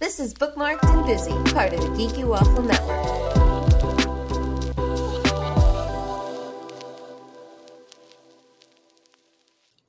[0.00, 3.33] This is Bookmarked and Busy, part of the Geeky Waffle Network.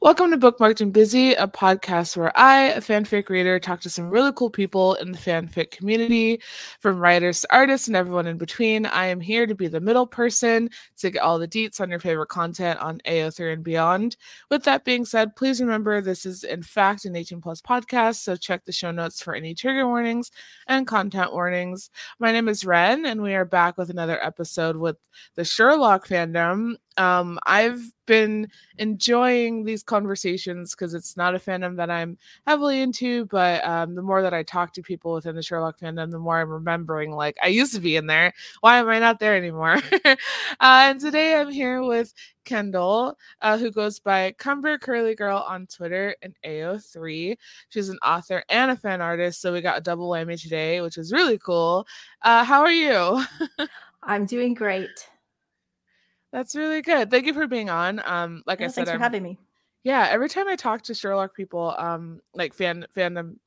[0.06, 4.12] Welcome to Bookmarked and Busy, a podcast where I, a fanfic reader, talk to some
[4.12, 6.42] really cool people in the fanfic community,
[6.80, 8.86] from writers to artists and everyone in between.
[8.86, 11.98] I am here to be the middle person to get all the deets on your
[11.98, 14.16] favorite content on AO3 and beyond.
[14.52, 18.36] With that being said, please remember this is in fact an 18 plus podcast, so
[18.36, 20.30] check the show notes for any trigger warnings
[20.68, 21.90] and content warnings.
[22.20, 24.98] My name is Ren, and we are back with another episode with
[25.34, 31.90] the Sherlock fandom um, I've been enjoying these conversations because it's not a fandom that
[31.90, 35.80] I'm heavily into, but um, the more that I talk to people within the Sherlock
[35.80, 38.34] fandom, the more I'm remembering, like, I used to be in there.
[38.62, 39.82] Why am I not there anymore?
[40.06, 40.16] uh,
[40.60, 42.14] and today I'm here with
[42.46, 47.38] Kyndall, uh, who goes by Cumber Curly Girl on Twitter and AO3.
[47.70, 50.98] She's an author and a fan artist, so we got a double whammy today, which
[50.98, 51.88] is really cool.
[52.22, 53.24] Uh, how are you?
[54.04, 55.10] I'm doing great.
[56.36, 57.10] That's really good.
[57.10, 58.02] Thank you for being on.
[58.04, 59.40] Um, like yeah, I said, thanks for I'm, having me.
[59.86, 63.38] Yeah, every time I talk to Sherlock people, um, like fan fandom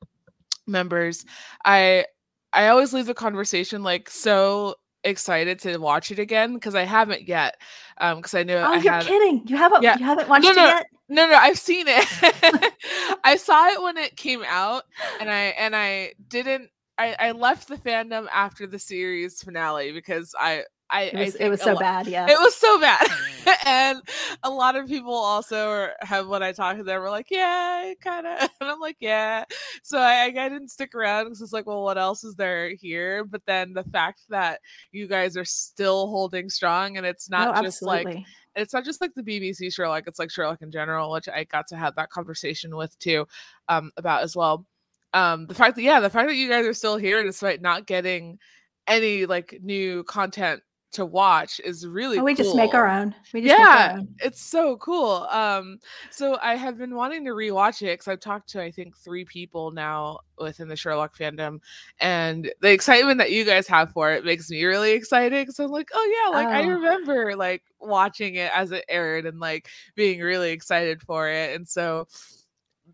[0.65, 1.23] members,
[1.63, 2.05] I
[2.51, 4.73] I always leave the conversation like so
[5.03, 7.61] excited to watch it again because I haven't yet.
[7.99, 8.57] Um, because I know.
[8.57, 9.43] Oh, I you're had, kidding!
[9.45, 9.95] You haven't yeah.
[9.99, 10.87] you haven't watched no, no, it yet?
[11.09, 12.73] No, no, I've seen it.
[13.23, 14.81] I saw it when it came out,
[15.19, 16.71] and I and I didn't.
[16.97, 21.49] I, I left the fandom after the series finale because I I it was, it
[21.49, 22.07] was so bad.
[22.07, 23.07] Yeah, it was so bad.
[23.65, 24.01] and
[24.43, 28.25] a lot of people also have when I talk to them, were like, "Yeah, kind
[28.25, 29.45] of," and I'm like, "Yeah."
[29.83, 33.23] So I, I didn't stick around because it's like, well, what else is there here?
[33.23, 37.61] But then the fact that you guys are still holding strong, and it's not no,
[37.61, 38.23] just like
[38.55, 41.67] it's not just like the BBC Sherlock, it's like Sherlock in general, which I got
[41.67, 43.27] to have that conversation with too,
[43.67, 44.65] um, about as well.
[45.13, 47.85] Um, the fact that yeah, the fact that you guys are still here despite not
[47.85, 48.39] getting
[48.87, 52.45] any like new content to watch is really oh, we cool.
[52.45, 54.07] just make our own we just yeah own.
[54.19, 58.49] it's so cool um so i have been wanting to rewatch it because i've talked
[58.49, 61.59] to i think three people now within the sherlock fandom
[61.99, 65.69] and the excitement that you guys have for it makes me really excited because i'm
[65.69, 66.51] like oh yeah like oh.
[66.51, 71.55] i remember like watching it as it aired and like being really excited for it
[71.55, 72.07] and so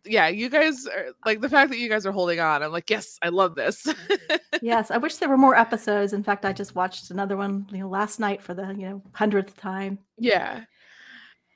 [0.06, 2.64] yeah, you guys are like the fact that you guys are holding on.
[2.64, 3.88] I'm like, yes, I love this.
[4.62, 6.14] yes, I wish there were more episodes.
[6.14, 9.02] In fact, I just watched another one, you know, last night for the you know
[9.14, 10.00] hundredth time.
[10.18, 10.64] Yeah,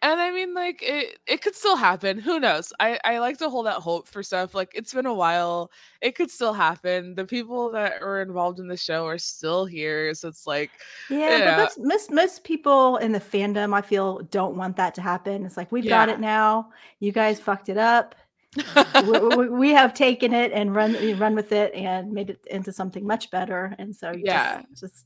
[0.02, 2.20] and I mean, like it, it could still happen.
[2.20, 2.72] Who knows?
[2.80, 4.56] I, I like to hold out hope for stuff.
[4.56, 5.72] Like it's been a while.
[6.00, 7.16] It could still happen.
[7.16, 10.14] The people that are involved in the show are still here.
[10.14, 10.72] So it's like,
[11.10, 15.46] yeah, but most most people in the fandom, I feel, don't want that to happen.
[15.46, 15.90] It's like we've yeah.
[16.06, 16.70] got it now.
[17.00, 18.16] You guys fucked it up
[18.58, 23.06] we, we, have taken it and run run with it and made it into something
[23.06, 23.76] much better.
[23.78, 25.06] And so yeah, just, just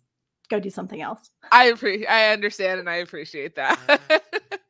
[0.49, 1.29] go do something else.
[1.51, 4.01] I appreciate, I understand, and I appreciate that.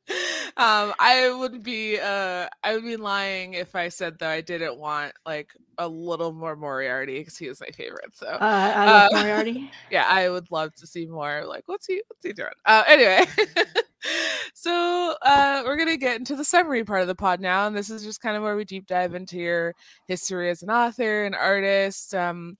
[0.57, 4.77] um, I would be, uh, I would be lying if I said that I didn't
[4.77, 8.15] want like a little more Moriarty because he was my favorite.
[8.15, 9.71] So, uh, I love uh, Moriarty.
[9.91, 11.43] Yeah, I would love to see more.
[11.45, 12.49] Like, what's he, what's he doing?
[12.65, 13.25] Uh, anyway
[14.53, 17.89] so uh, we're gonna get into the summary part of the pod now, and this
[17.89, 19.73] is just kind of where we deep dive into your
[20.07, 22.55] history as an author, an artist, um,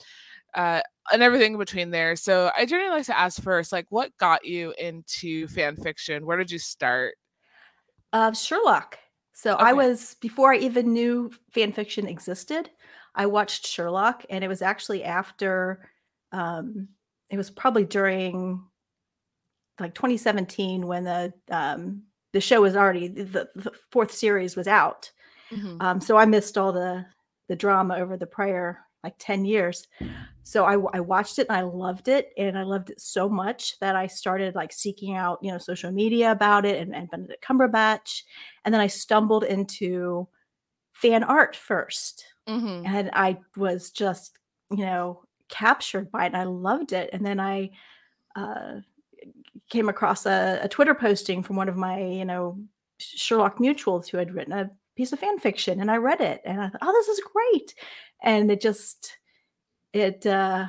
[0.55, 0.81] uh,
[1.11, 2.15] and everything in between there.
[2.15, 6.25] So I generally like to ask first, like, what got you into fan fiction?
[6.25, 7.15] Where did you start?
[8.13, 8.97] Uh, Sherlock.
[9.33, 9.63] So okay.
[9.65, 12.69] I was before I even knew fan fiction existed.
[13.15, 15.89] I watched Sherlock, and it was actually after.
[16.31, 16.87] Um,
[17.29, 18.63] it was probably during
[19.79, 25.11] like 2017 when the um, the show was already the, the fourth series was out.
[25.51, 25.77] Mm-hmm.
[25.81, 27.05] Um, so I missed all the
[27.49, 29.87] the drama over the prior like 10 years.
[30.43, 32.31] So I, I watched it and I loved it.
[32.37, 35.91] And I loved it so much that I started like seeking out, you know, social
[35.91, 38.23] media about it and, and Benedict Cumberbatch.
[38.63, 40.27] And then I stumbled into
[40.93, 42.85] fan art 1st mm-hmm.
[42.85, 44.39] And I was just,
[44.71, 46.27] you know, captured by it.
[46.27, 47.09] And I loved it.
[47.13, 47.71] And then I
[48.35, 48.79] uh,
[49.69, 52.57] came across a, a Twitter posting from one of my, you know,
[52.99, 56.61] Sherlock mutuals who had written a piece of fan fiction and I read it and
[56.61, 57.73] I thought, oh, this is great.
[58.23, 59.17] And it just,
[59.93, 60.65] it, uh,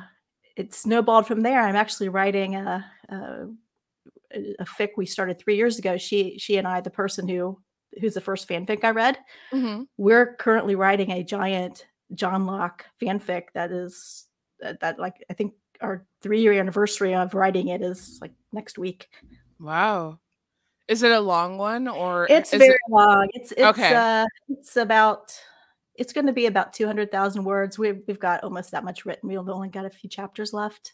[0.55, 1.61] it snowballed from there.
[1.61, 3.47] I'm actually writing a, a,
[4.59, 5.97] a fic we started three years ago.
[5.97, 7.59] She, she and I, the person who,
[7.99, 9.17] who's the first fanfic I read,
[9.51, 9.83] mm-hmm.
[9.97, 14.25] we're currently writing a giant Johnlock fanfic that is
[14.59, 18.77] that, that like I think our three year anniversary of writing it is like next
[18.77, 19.07] week.
[19.59, 20.19] Wow.
[20.87, 22.79] Is it a long one or it's very it...
[22.89, 23.27] long.
[23.33, 23.95] It's it's okay.
[23.95, 25.33] uh it's about
[25.97, 27.77] it's going to be about 200,000 words.
[27.79, 29.29] We've, we've got almost that much written.
[29.29, 30.93] We've only got a few chapters left.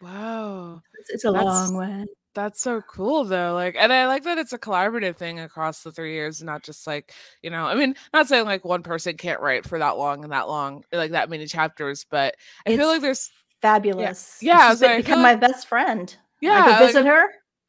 [0.00, 0.82] Wow.
[0.98, 2.06] It's, it's a That's- long one.
[2.34, 3.52] That's so cool though.
[3.52, 6.86] Like and I like that it's a collaborative thing across the 3 years, not just
[6.86, 7.12] like,
[7.42, 10.32] you know, I mean, not saying like one person can't write for that long and
[10.32, 12.34] that long, like that many chapters, but
[12.66, 14.38] I feel like there's Fabulous.
[14.40, 16.16] Yeah, She's so be- become feel my best friend.
[16.40, 17.24] yeah, I go like, visit her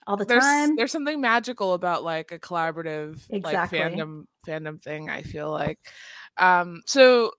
[0.08, 0.76] all the there's time.
[0.78, 3.80] there's something magical about like a collaborative Exactly.
[3.80, 5.80] like fandom fandom thing i feel like
[6.38, 7.32] um so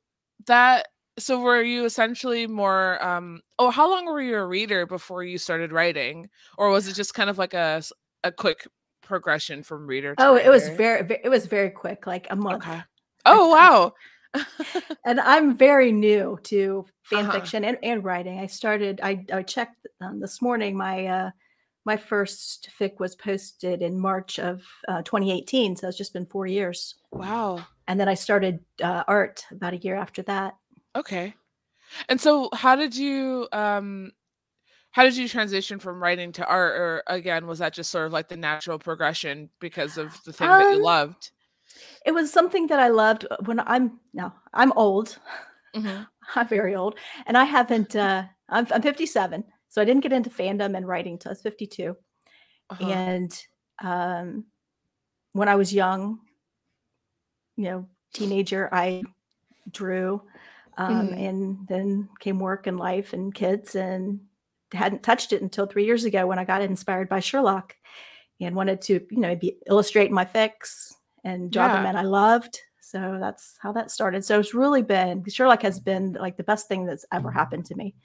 [0.46, 0.86] that
[1.18, 5.38] so were you essentially more um oh how long were you a reader before you
[5.38, 7.82] started writing or was it just kind of like a
[8.24, 8.66] a quick
[9.02, 10.76] progression from reader to Oh, it was writer?
[10.76, 12.64] very, it was very quick, like a month.
[12.64, 12.82] okay
[13.26, 13.92] oh wow
[15.06, 17.32] And I'm very new to fan Uh-huh.
[17.32, 18.38] fiction and, and writing.
[18.38, 19.00] I started.
[19.02, 20.76] I, I checked um, this morning.
[20.76, 21.30] My uh,
[21.84, 26.46] my first fic was posted in March of uh, 2018, so it's just been four
[26.46, 26.94] years.
[27.12, 30.54] wow And then I started uh, art about a year after that.
[30.96, 31.34] okay
[32.08, 34.12] and so how did you um
[34.92, 38.12] how did you transition from writing to art or again was that just sort of
[38.12, 41.32] like the natural progression because of the thing that you Um, loved
[42.06, 45.18] It was something that I loved uh, when I'm now I'm old.
[45.74, 46.06] Mhm.
[46.34, 47.96] I'm very old, and I haven't.
[47.96, 51.42] Uh, I'm, I'm 57, so I didn't get into fandom and writing till I was
[51.42, 51.96] 52.
[52.70, 52.84] Uh-huh.
[52.84, 53.44] And
[53.82, 54.44] um,
[55.32, 56.20] when I was young,
[57.56, 59.02] you know, teenager, I
[59.72, 60.22] drew,
[60.76, 61.18] um, Mhm.
[61.18, 64.20] and then came work and life and kids, and
[64.72, 67.74] hadn't touched it until three years ago when I got inspired by Sherlock,
[68.40, 70.94] and wanted to, you know, be illustrate my fics
[71.24, 72.60] and draw the men I loved.
[72.80, 74.24] So that's how that started.
[74.24, 77.74] So it's really been Sherlock has been like the best thing that's ever happened to
[77.74, 77.96] me.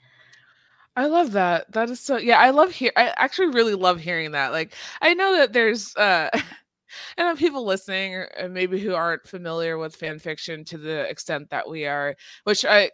[0.96, 1.70] I love that.
[1.72, 4.52] That is so yeah, I love hear I actually really love hearing that.
[4.52, 9.26] Like I know that there's uh and have people listening or uh, maybe who aren't
[9.26, 12.90] familiar with fan fiction to the extent that we are, which I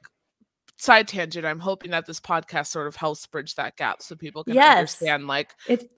[0.79, 4.45] side tangent, I'm hoping that this podcast sort of helps bridge that gap so people
[4.45, 4.97] can Yes.
[4.97, 5.91] understand like It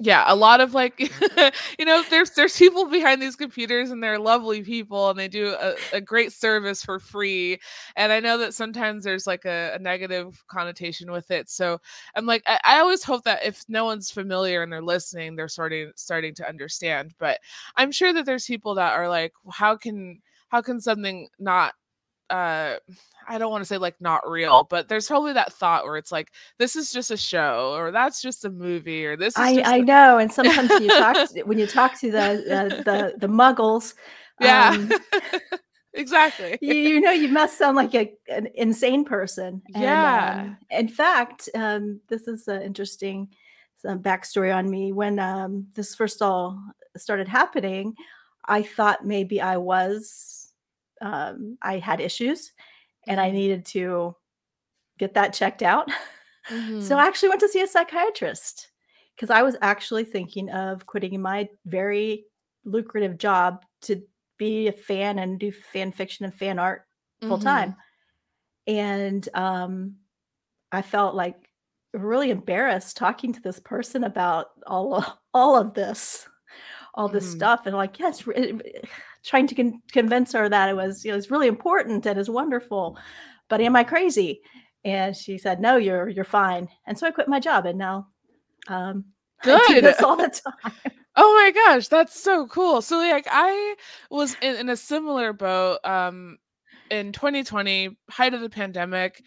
[0.00, 1.48] yeah a lot of like mm-hmm.
[1.78, 5.54] you know there's there's people behind these computers and they're lovely people and they do
[5.60, 7.58] a, a great service for free.
[7.96, 11.48] And i know that sometimes there's like a, a negative connotation with it.
[11.48, 11.78] So
[12.16, 15.48] i'm like I, I always hope that if no one's familiar and they're listening they're
[15.48, 17.14] starting starting to understand.
[17.18, 17.38] But
[17.76, 21.74] i'm sure that there's people that are like how can how can something not
[22.30, 22.76] uh
[23.26, 26.12] I don't want to say like not real, but there's probably that thought where it's
[26.12, 29.62] like this is just a show or that's just a movie or this is I,
[29.64, 32.82] I a- know, and sometimes when you talk to, when you talk to the the
[32.84, 33.94] the, the muggles,
[34.40, 34.92] yeah um,
[35.94, 39.62] exactly you, you know you must sound like a, an insane person.
[39.74, 40.40] And, Yeah.
[40.44, 43.28] um, in fact, um, this is an interesting
[43.76, 44.92] some backstory on me.
[44.92, 46.58] When um, this first all
[46.96, 47.94] started happening,
[48.46, 50.43] I thought maybe I was
[51.00, 52.52] um, I had issues,
[53.06, 53.32] and I Mhm.
[53.32, 54.16] needed to
[54.98, 55.90] get that checked out.
[56.78, 56.98] So Mhm.
[56.98, 58.70] I actually went to see a psychiatrist
[59.16, 62.26] because I was actually thinking of quitting my very
[62.64, 64.02] lucrative job to
[64.38, 66.86] be a fan and do fan fiction and fan art
[67.26, 67.38] full Mhm.
[67.38, 67.76] time.
[68.66, 69.96] And um,
[70.72, 71.50] I felt like
[71.92, 76.28] really embarrassed talking to this person about all of, all of this,
[76.94, 77.30] all this Mhm.
[77.30, 78.60] stuff, and like yes, re-
[79.24, 82.30] trying to con- convince her that it was you know it's really important and is
[82.30, 82.98] wonderful,
[83.48, 84.40] but am I crazy?
[84.84, 88.08] And she said, "No, you're you're fine." And so I quit my job, and now
[88.68, 89.04] um,
[89.44, 89.84] I do Good.
[89.84, 90.28] this all the
[90.62, 90.74] time.
[91.16, 92.82] Oh my gosh, that's so cool.
[92.82, 93.76] So like I
[94.10, 96.38] was in, in a similar boat um
[96.90, 99.22] in 2020, height of the pandemic.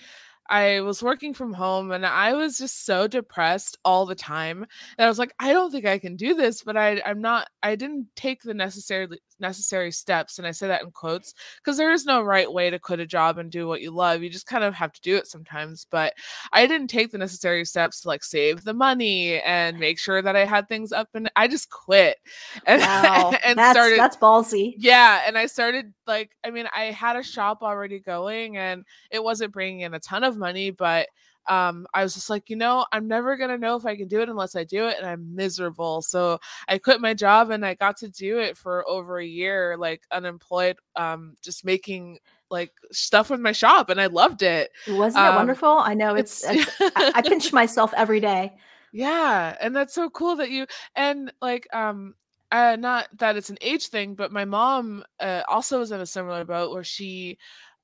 [0.49, 4.65] I was working from home and I was just so depressed all the time.
[4.97, 7.49] And I was like, I don't think I can do this, but I I'm not
[7.63, 9.07] I didn't take the necessary
[9.39, 12.79] necessary steps and I say that in quotes because there is no right way to
[12.79, 14.23] quit a job and do what you love.
[14.23, 16.13] You just kind of have to do it sometimes, but
[16.53, 20.35] I didn't take the necessary steps to like save the money and make sure that
[20.35, 22.17] I had things up and I just quit.
[22.65, 24.75] And, Wow, and that's started that's ballsy.
[24.77, 29.23] yeah, and I started like I mean, I had a shop already going and it
[29.23, 31.07] wasn't bringing in a ton of money, but
[31.49, 34.07] um I was just like, you know, I'm never going to know if I can
[34.07, 36.01] do it unless I do it and I'm miserable.
[36.01, 39.77] So I quit my job and I got to do it for over a year
[39.77, 44.71] like unemployed um just making like stuff with my shop and I loved it.
[44.87, 45.69] Wasn't it Um, wonderful?
[45.69, 46.43] I know it's.
[46.43, 48.53] it's- it's I, I pinch myself every day.
[48.91, 52.15] Yeah, and that's so cool that you and like um
[52.51, 56.05] uh not that it's an age thing, but my mom uh, also was in a
[56.05, 57.37] similar boat where she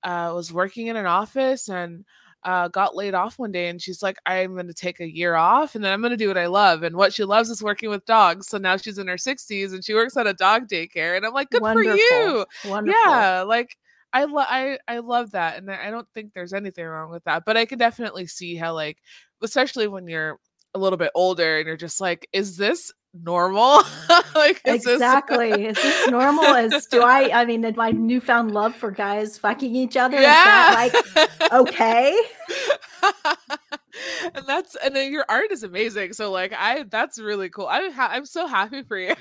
[0.03, 2.05] uh was working in an office and
[2.45, 5.35] uh got laid off one day and she's like I'm going to take a year
[5.35, 7.63] off and then I'm going to do what I love and what she loves is
[7.63, 8.47] working with dogs.
[8.47, 11.33] So now she's in her 60s and she works at a dog daycare and I'm
[11.33, 11.91] like good Wonderful.
[11.91, 12.45] for you.
[12.65, 13.01] Wonderful.
[13.05, 13.77] Yeah, like
[14.13, 17.43] I love I I love that, and I don't think there's anything wrong with that.
[17.45, 18.99] But I can definitely see how like,
[19.41, 20.39] especially when you're
[20.75, 23.81] a little bit older and you're just like, is this normal?
[24.35, 25.51] like is exactly.
[25.51, 25.77] This...
[25.77, 26.45] is this normal?
[26.45, 27.41] As do I?
[27.41, 30.85] I mean, my newfound love for guys fucking each other yeah.
[30.85, 32.19] is that like okay?
[34.35, 36.13] and that's and then your art is amazing.
[36.13, 37.67] So like I that's really cool.
[37.67, 39.15] I'm ha- I'm so happy for you.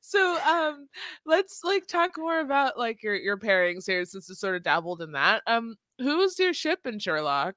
[0.00, 0.88] so um
[1.26, 5.02] let's like talk more about like your your pairings here since you sort of dabbled
[5.02, 5.42] in that.
[5.46, 7.54] Um who's your ship in Sherlock?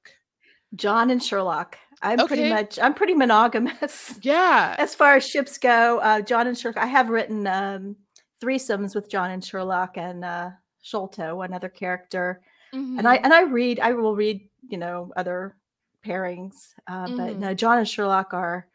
[0.74, 1.78] John and Sherlock.
[2.02, 2.26] I'm okay.
[2.26, 4.18] pretty much I'm pretty monogamous.
[4.22, 4.76] Yeah.
[4.78, 6.82] As far as ships go, uh, John and Sherlock.
[6.82, 7.96] I have written um,
[8.42, 10.50] threesomes with John and Sherlock and uh,
[10.82, 12.40] Sholto, another character.
[12.74, 12.98] Mm-hmm.
[12.98, 13.24] And I mm-hmm.
[13.24, 13.80] and I read.
[13.80, 14.42] I will read.
[14.68, 15.56] You know other
[16.04, 17.16] pairings, uh, mm-hmm.
[17.16, 18.66] but no, John and Sherlock are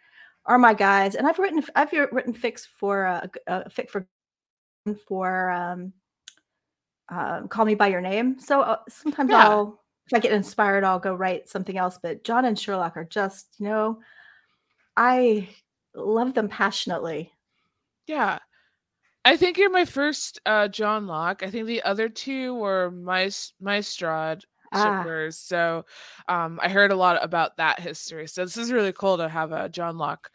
[0.46, 1.16] are my guys.
[1.16, 4.08] And I've written I've written fics for uh, a fic for
[5.08, 5.94] for um,
[7.10, 8.40] uh, Call Me by Your Name.
[8.40, 9.48] So uh, sometimes yeah.
[9.48, 11.98] I'll if I get inspired, I'll go write something else.
[12.02, 14.00] But John and Sherlock are just, you know,
[14.98, 15.50] I
[15.96, 17.32] love them passionately.
[18.08, 18.40] Yeah.
[19.26, 21.44] I think you're my first uh, Johnlock.
[21.44, 23.28] I think the other two were my
[23.62, 24.42] Mystrade
[24.74, 25.02] ah.
[25.02, 25.38] shippers.
[25.38, 25.86] So
[26.28, 28.28] um, I heard a lot about that history.
[28.28, 30.26] So this is really cool to have a Johnlock.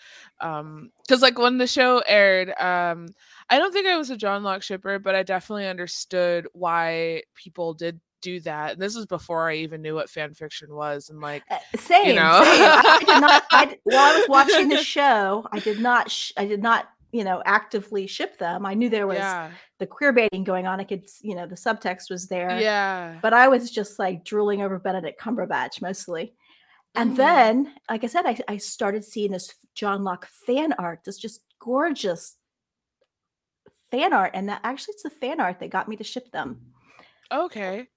[0.41, 3.09] Because um, like when the show aired, um,
[3.51, 8.01] I don't think I was a Johnlock shipper, but I definitely understood why people did
[8.21, 8.73] do that.
[8.73, 11.11] And this was before I even knew what fan fiction was.
[11.11, 12.63] And like, uh, same, you know, same.
[12.63, 13.43] I did not.
[13.51, 16.11] I, while I was watching the show, I did not.
[16.11, 16.89] Sh- I did not.
[17.11, 18.67] You know, actively ship them.
[18.67, 19.51] I knew there was yeah.
[19.79, 20.79] the queer baiting going on.
[20.79, 22.61] I could, you know, the subtext was there.
[22.61, 23.19] Yeah.
[23.23, 26.35] But I was just like drooling over Benedict Cumberbatch mostly.
[26.95, 27.17] And mm.
[27.17, 32.37] then, like I said, I, I started seeing this Johnlock fan art, this just gorgeous
[33.91, 34.33] fan art.
[34.35, 36.61] And that actually it's the fan art that got me to ship them.
[37.33, 37.89] Okay.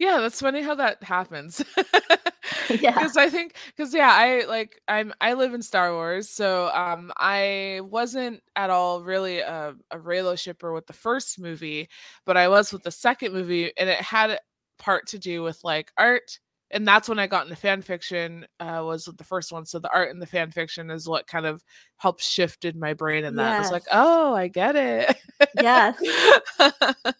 [0.00, 1.62] Yeah, that's funny how that happens.
[2.70, 2.92] yeah.
[2.92, 7.12] Because I think because yeah, I like I'm I live in Star Wars, so um
[7.16, 11.88] I wasn't at all really a, a Reylo shipper with the first movie,
[12.24, 14.38] but I was with the second movie, and it had
[14.78, 16.38] part to do with like art
[16.76, 18.46] and that's when I got into fan fiction.
[18.60, 21.46] Uh, was the first one, so the art and the fan fiction is what kind
[21.46, 21.64] of
[21.96, 23.56] helped shifted my brain in that.
[23.56, 23.64] Yes.
[23.64, 25.16] It's like, oh, I get it.
[25.54, 25.96] Yes,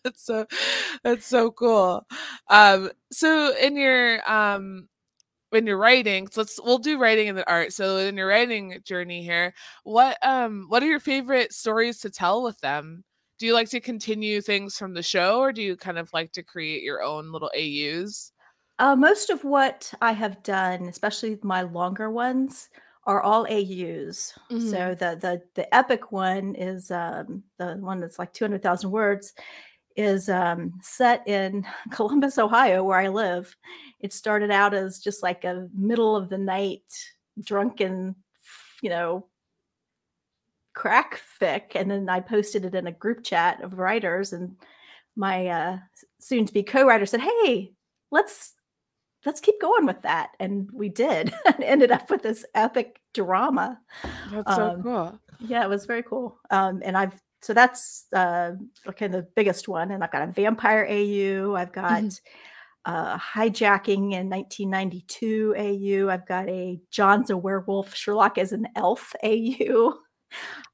[0.05, 0.47] that's so
[1.03, 2.07] that's so cool.
[2.49, 4.89] Um, so in your um,
[5.49, 7.73] when you're writing, so let's we'll do writing and the art.
[7.73, 12.43] So in your writing journey here, what um, what are your favorite stories to tell
[12.43, 13.05] with them?
[13.39, 16.33] Do you like to continue things from the show, or do you kind of like
[16.33, 18.33] to create your own little AUs?
[18.79, 22.69] Uh, most of what I have done, especially my longer ones,
[23.05, 24.35] are all AUs.
[24.51, 24.71] Mm-hmm.
[24.71, 28.91] So the the the epic one is um, the one that's like two hundred thousand
[28.91, 29.33] words,
[29.97, 33.57] is um, set in Columbus, Ohio, where I live.
[34.01, 36.83] It started out as just like a middle of the night
[37.43, 38.15] drunken,
[38.83, 39.27] you know,
[40.75, 44.57] crack fic, and then I posted it in a group chat of writers, and
[45.15, 45.79] my uh,
[46.19, 47.73] soon to be co-writer said, "Hey,
[48.11, 48.56] let's
[49.27, 50.31] let's keep going with that.
[50.41, 53.79] And we did and ended up with this epic drama.
[54.33, 55.21] That's um, so cool.
[55.41, 56.39] Yeah, it was very cool.
[56.51, 58.53] Um, and I've, so that's uh,
[58.97, 59.91] kind of the biggest one.
[59.91, 61.55] And I've got a vampire AU.
[61.55, 62.93] I've got mm-hmm.
[62.93, 66.09] uh, hijacking in 1992 AU.
[66.09, 69.99] I've got a John's a werewolf, Sherlock is an elf AU.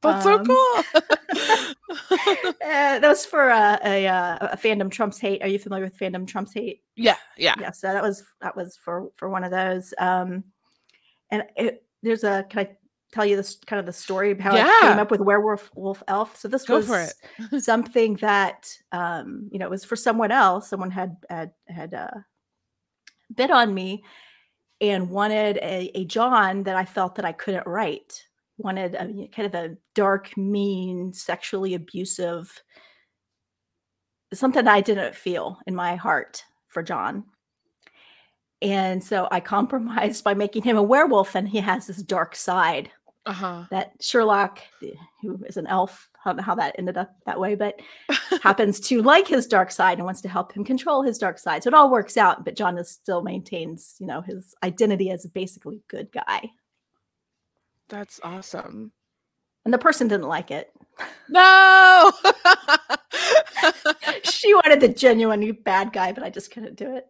[0.02, 1.04] That's um, so cool.
[2.10, 5.42] uh, that was for a, a, uh, a, Fandom Trumps Hate.
[5.42, 6.82] Are you familiar with Fandom Trumps Hate?
[6.96, 7.70] Yeah, yeah, yeah.
[7.70, 9.92] So that was that was for for one of those.
[9.98, 10.44] Um,
[11.30, 12.76] and it, there's a can I
[13.12, 14.64] tell you this kind of the story of how yeah.
[14.66, 16.36] I came up with werewolf wolf elf?
[16.36, 17.14] So this Go was
[17.64, 20.68] something that um, you know it was for someone else.
[20.68, 22.20] Someone had had had uh,
[23.34, 24.02] bit on me
[24.80, 28.26] and wanted a, a John that I felt that I couldn't write
[28.58, 32.62] wanted a, kind of a dark, mean, sexually abusive,
[34.32, 37.24] something I didn't feel in my heart for John.
[38.60, 42.90] And so I compromised by making him a werewolf, and he has this dark side
[43.26, 43.64] uh-huh.
[43.70, 44.60] that Sherlock,
[45.20, 47.80] who is an elf, I don't know how that ended up that way, but
[48.42, 51.62] happens to like his dark side and wants to help him control his dark side.
[51.62, 55.24] So it all works out, but John is still maintains, you know, his identity as
[55.24, 56.50] a basically good guy.
[57.92, 58.92] That's awesome.
[59.64, 60.72] And the person didn't like it.
[61.28, 62.12] No.
[64.24, 67.06] she wanted the genuine bad guy, but I just couldn't do it.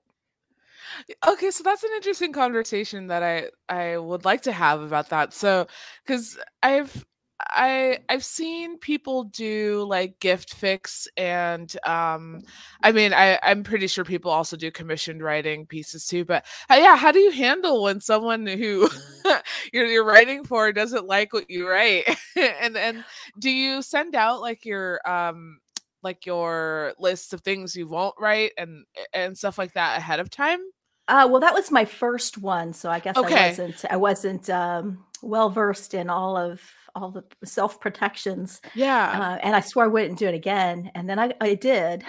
[1.27, 5.33] Okay, so that's an interesting conversation that I I would like to have about that.
[5.33, 5.67] So,
[6.07, 7.05] cuz I've
[7.49, 12.43] I I've seen people do like gift fics and um
[12.83, 16.75] I mean I I'm pretty sure people also do commissioned writing pieces too but uh,
[16.75, 18.89] yeah how do you handle when someone who
[19.73, 22.05] you're you're writing for doesn't like what you write
[22.37, 23.05] and and
[23.39, 25.59] do you send out like your um
[26.03, 30.31] like your list of things you won't write and and stuff like that ahead of
[30.31, 30.61] time?
[31.09, 33.35] Uh, well, that was my first one, so I guess okay.
[33.35, 36.63] I wasn't I wasn't um, well versed in all of
[36.95, 39.23] all the self protections, Yeah.
[39.23, 42.05] uh, and I swore I wouldn't do it again, and then I I did,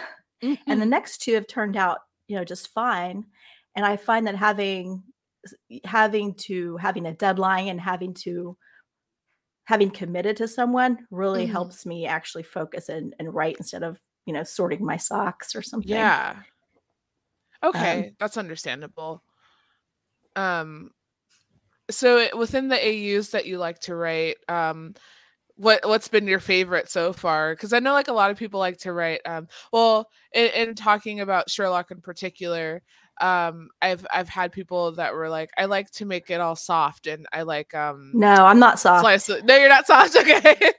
[0.70, 0.98] and the Mhm.
[0.98, 3.28] next two have turned out, you know, just fine.
[3.76, 5.04] And I find that having
[5.86, 8.58] having to having a deadline and having to
[9.66, 11.46] having committed to someone really Mhm.
[11.46, 15.62] helps me actually focus and, and write instead of you know sorting my socks or
[15.62, 16.14] something.
[16.14, 16.44] Yeah.
[17.74, 19.24] Um, Okay, that's understandable.
[20.36, 20.92] Um
[21.90, 22.78] so within the
[23.18, 24.94] AUs that you like to write, um
[25.56, 27.54] what what's been your favorite so far?
[27.54, 29.22] Because I know like a lot of people like to write.
[29.26, 32.82] Um, well, in, in talking about Sherlock in particular,
[33.22, 37.08] um, I've I've had people that were like, I like to make it all soft,
[37.08, 39.02] and I like um no, I'm not soft.
[39.02, 39.30] slice.
[39.44, 40.16] No, you're not soft.
[40.24, 40.72] Okay.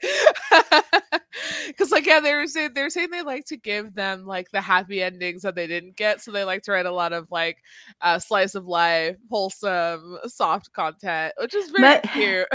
[1.67, 4.50] Because like yeah, they were saying they were saying they like to give them like
[4.50, 7.31] the happy endings that they didn't get, so they like to write a lot of
[7.31, 7.59] like
[8.00, 12.49] uh, slice of life, wholesome, soft content, which is very Mo- cute.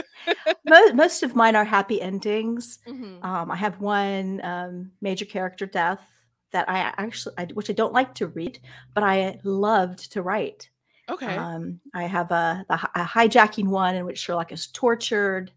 [0.65, 2.79] Mo- most of mine are happy endings.
[2.87, 3.23] Mhm.
[3.23, 6.05] Um, I have one um, major character death
[6.51, 8.59] that I actually, I, which I don't like to read,
[8.93, 10.69] but I loved to write.
[11.09, 11.35] Okay.
[11.35, 15.51] Um, I have a, the, hi- a hijacking one in which Sherlock is tortured,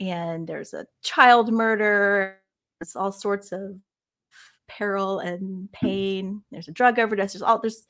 [0.00, 2.37] and there's a child murder.
[2.80, 3.76] There's all sorts of
[4.68, 6.42] peril and pain.
[6.50, 7.32] There's a drug overdose.
[7.32, 7.86] There's all there's.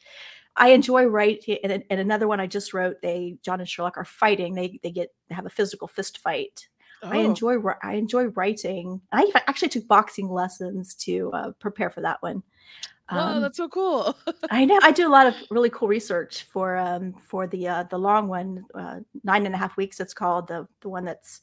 [0.57, 3.01] I enjoy writing, and, and another one I just wrote.
[3.03, 4.55] They John and Sherlock are fighting.
[4.55, 6.69] They they get they have a physical fist fight.
[7.03, 7.25] I Oh.
[7.25, 9.01] enjoy I enjoy writing.
[9.13, 12.43] I even actually took boxing lessons to uh, prepare for that one.
[13.11, 14.17] Um, that's so cool.
[14.51, 17.83] I know I do a lot of really cool research for um for the uh
[17.85, 20.01] the long one, uh, nine and a half weeks.
[20.01, 21.41] It's called the the one that's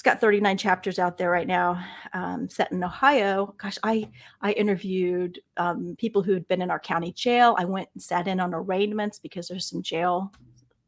[0.00, 1.84] it's got 39 chapters out there right now,
[2.14, 3.54] um, set in Ohio.
[3.58, 4.08] Gosh, I
[4.40, 7.54] I interviewed um, people who had been in our county jail.
[7.58, 10.32] I went and sat in on arraignments because there's some jail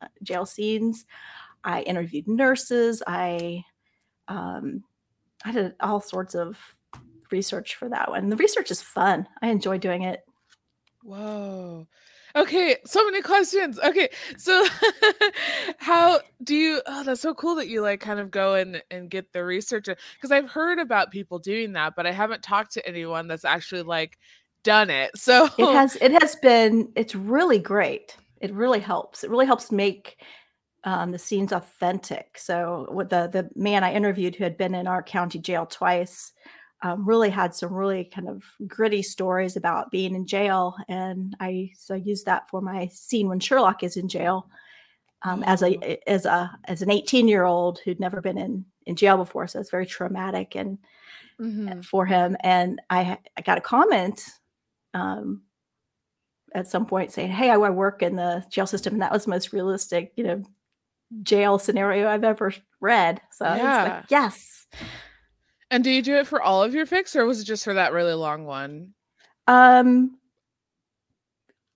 [0.00, 1.04] uh, jail scenes.
[1.62, 3.02] I interviewed nurses.
[3.06, 3.66] I
[4.28, 4.82] um,
[5.44, 6.56] I did all sorts of
[7.30, 8.30] research for that one.
[8.30, 9.28] The research is fun.
[9.42, 10.24] I enjoy doing it.
[11.02, 11.86] Whoa.
[12.34, 13.78] Okay, so many questions.
[13.78, 14.66] Okay, so
[15.78, 16.82] how do you?
[16.86, 19.86] Oh, that's so cool that you like kind of go and and get the research
[19.86, 23.82] because I've heard about people doing that, but I haven't talked to anyone that's actually
[23.82, 24.18] like
[24.62, 25.10] done it.
[25.16, 29.72] So it has it has been it's really great it really helps it really helps
[29.72, 30.20] make
[30.84, 34.88] um, the scenes authentic so with the the man i interviewed who had been in
[34.88, 36.32] our county jail twice
[36.82, 41.70] um, really had some really kind of gritty stories about being in jail and i
[41.76, 44.48] so I used that for my scene when sherlock is in jail
[45.22, 45.66] um, as Oh.
[45.66, 49.46] a as a as an 18 year old who'd never been in in jail before
[49.46, 50.78] so it's very traumatic and
[51.40, 51.84] Mhm.
[51.84, 54.24] for him and i i got a comment
[54.94, 55.42] um
[56.54, 59.24] at some point saying hey i, I work in the jail system and that was
[59.24, 60.42] the most realistic you know
[61.22, 63.82] jail scenario i've ever read so Yeah.
[63.84, 64.66] like yes
[65.72, 67.72] And do you do it for all of your fics, or was it just for
[67.74, 68.92] that really long one?
[69.48, 70.16] um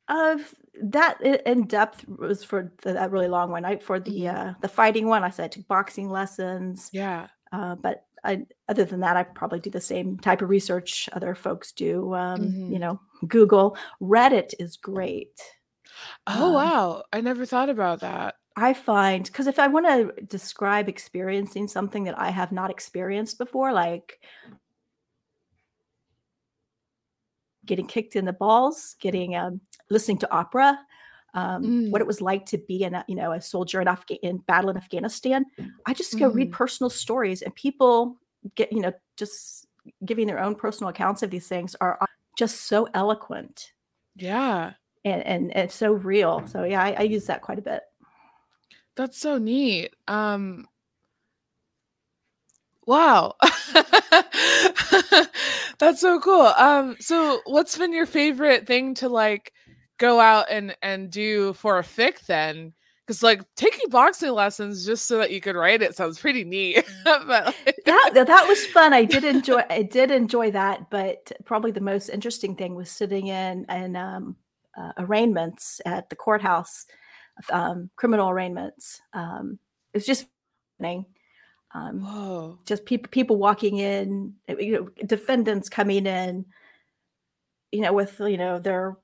[0.09, 4.35] of that in depth was for the, that really long one i for the Mhm.
[4.51, 7.27] uh the fighting one i said i took boxing lessons Yeah.
[7.53, 11.35] uh, but I, other than that, I probably do the same type of research other
[11.37, 12.13] folks do.
[12.13, 12.73] Um, Mhm.
[12.73, 15.41] You know, Google, Reddit is great.
[16.27, 18.35] Oh Um, wow, I never thought about that.
[18.57, 23.39] I find because if I want to describe experiencing something that I have not experienced
[23.39, 24.19] before, like
[27.67, 30.79] getting kicked in the balls, getting um, listening to opera,
[31.35, 32.01] um, what Mm.
[32.01, 34.71] it was like to be in a, you know a soldier in, Afga- in battle
[34.71, 35.45] in Afghanistan,
[35.87, 36.53] I just go read Mhm.
[36.53, 38.17] personal stories and people
[38.55, 39.67] get you know just
[40.05, 41.99] giving their own personal accounts of these things are
[42.39, 43.73] just so eloquent
[44.17, 44.73] Yeah,
[45.05, 46.47] and and, and so real.
[46.47, 47.83] So yeah, I, I use that quite a bit.
[48.97, 49.95] That's so neat.
[50.09, 50.67] Um,
[52.87, 53.35] wow,
[55.79, 56.53] that's so cool.
[56.57, 59.53] Um, so what's been your favorite thing to like
[59.99, 62.73] go out and and do for a fic then?
[63.07, 66.85] Because like taking boxing lessons just so that you could write it sounds pretty neat.
[67.05, 68.93] but like- that that that was fun.
[68.93, 73.29] I did enjoy I did enjoy that, but probably the most interesting thing was sitting
[73.29, 74.37] in and um,
[74.77, 76.87] uh, arraignments at the courthouse,
[77.51, 79.01] um, criminal arraignments.
[79.13, 79.59] Um,
[79.93, 80.27] it was just.
[81.75, 82.01] Um,
[82.65, 86.47] just people people walking in, you know, defendants coming in,
[87.71, 88.97] you know, with you know their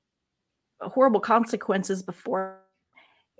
[0.80, 2.60] horrible consequences before,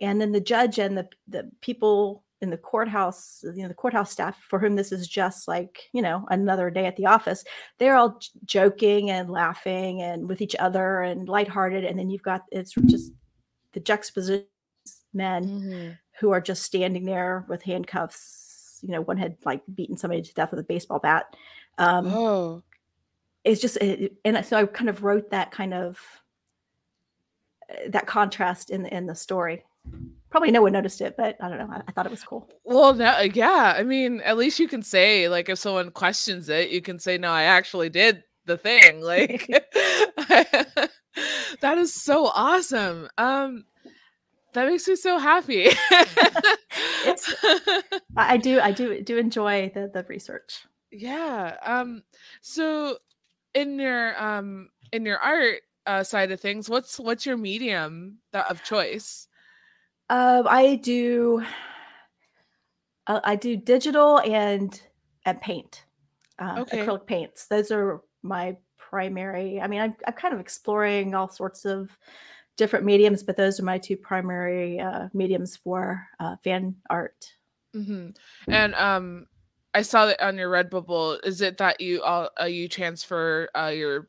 [0.03, 4.11] and then the judge and the the people in the courthouse, you know, the courthouse
[4.11, 7.43] staff for whom this is just like you know another day at the office,
[7.79, 12.23] they're all j- joking and laughing and with each other and lighthearted, and then you've
[12.23, 13.13] got it's just
[13.73, 14.45] the juxtaposition
[15.15, 15.99] men Mhm.
[16.21, 18.81] who are just standing there with handcuffs.
[18.83, 21.35] You know, one had like beaten somebody to death with a baseball bat.
[21.79, 22.63] Um, Whoa.
[23.45, 26.01] it's just, it, and so I kind of wrote that kind of
[27.71, 29.65] uh, that contrast in the in the story.
[30.31, 31.69] Probably no one noticed it, but I don't know.
[31.71, 32.49] I, I thought it was cool.
[32.65, 33.75] Well, no, yeah.
[33.77, 37.19] I mean, at least you can say, like, if someone questions it, you can say,
[37.19, 39.47] "No, I actually did the thing." Like,
[41.61, 43.09] that is so awesome.
[43.19, 43.65] Um,
[44.53, 45.69] that makes me so happy.
[47.05, 47.35] It's-
[48.17, 50.65] I, I do, I do, do enjoy the the research.
[50.91, 51.57] yeah.
[51.63, 52.03] Um.
[52.41, 52.99] So,
[53.55, 58.49] in your um in your art uh, side of things, what's what's your medium that
[58.51, 59.27] of choice?
[60.11, 61.43] Um, I do,
[63.07, 64.81] uh, I do digital and
[65.25, 65.85] and paint,
[66.39, 66.79] uh, Okay.
[66.87, 67.47] acrylic paints.
[67.47, 69.61] Those are my primary.
[69.61, 71.97] I mean, I'm, I'm kind of exploring all sorts of
[72.57, 77.33] different mediums, but those are my two primary uh, mediums for uh, fan art.
[77.75, 78.09] hmm
[78.51, 79.27] And um,
[79.75, 81.25] I saw that on your Redbubble.
[81.25, 84.09] Is it that you all uh, you transfer uh, your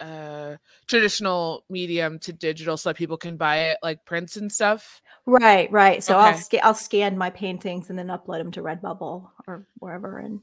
[0.00, 0.56] uh
[0.88, 5.00] traditional medium to digital so that people can buy it like prints and stuff?
[5.26, 6.02] Right, right.
[6.02, 6.40] So I'll Okay.
[6.40, 10.40] sca- I'll scan my paintings and then upload them to Redbubble or wherever, and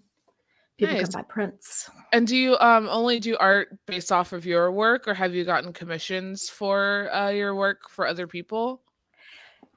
[0.82, 1.10] people Nice.
[1.14, 1.90] can buy prints.
[2.12, 5.46] And do you um only do art based off of your work, or have you
[5.46, 8.82] gotten commissions for uh, your work for other people?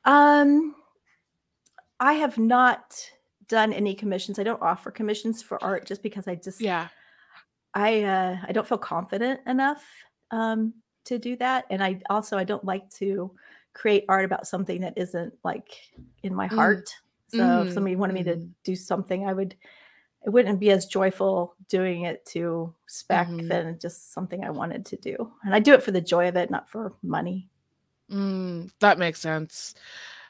[0.04, 0.74] Um,
[2.00, 3.10] I have not
[3.48, 4.38] done any commissions.
[4.38, 6.88] I don't offer commissions for art just because I just Yeah.
[7.74, 9.84] I uh, I don't feel confident enough
[10.30, 13.34] um, to do that, and I also I don't like to
[13.74, 15.72] create art about something that isn't like
[16.22, 16.56] in my Mm.
[16.56, 16.94] heart.
[17.28, 18.50] So Mhm, if somebody wanted me to mhm.
[18.62, 19.56] do something, I would
[20.24, 23.48] it wouldn't be as joyful doing it to spec Mhm.
[23.48, 26.36] than just something I wanted to do, and I do it for the joy of
[26.36, 27.48] it, not for money.
[28.10, 29.74] Mm, that makes sense.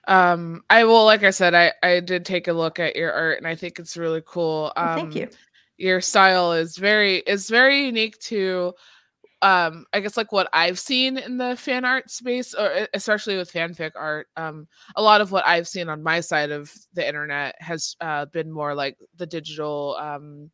[0.07, 3.39] Um, I will, like I said, I I did take a look at your art,
[3.39, 4.73] and I think it's really cool.
[4.77, 5.29] Um, thank you.
[5.77, 8.75] Your style is very is very unique to,
[9.45, 13.53] um, I guess like what I've seen in the fan art space, or especially with
[13.53, 14.27] fanfic art.
[14.39, 18.25] Um, a lot of what I've seen on my side of the internet has uh,
[18.25, 19.97] been more like the digital.
[20.01, 20.51] Um,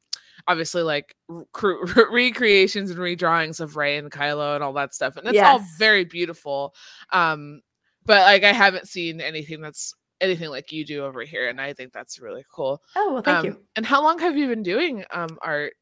[0.49, 5.19] obviously like r- cr- recreations and redrawings of Rey and Kylo and all that stuff
[5.19, 6.75] and it's all very beautiful
[7.13, 7.61] um
[8.07, 11.75] but like I haven't seen anything that's anything like you do over here and I
[11.75, 13.61] think that's really cool Oh well, thank um, you.
[13.77, 15.75] and how long have you been doing um art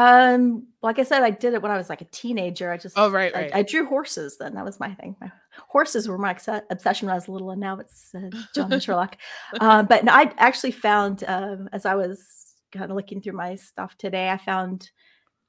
[0.00, 2.72] Um, like I said, I did it when I was like a teenager.
[2.72, 3.54] I just Oh, right, I, right.
[3.56, 4.38] I drew horses.
[4.38, 5.14] Then that was my thing.
[5.20, 5.30] My
[5.68, 8.82] horses were my obse- obsession when I was little, and now it's uh, John and
[8.82, 9.18] Sherlock.
[9.60, 13.56] Um, but no, I actually found um, as I was kind of looking through my
[13.56, 14.90] stuff today, I found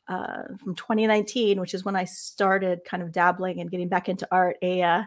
[0.10, 4.28] uh, from 2019, which is when I started kind of dabbling and getting back into
[4.32, 5.04] art, a uh,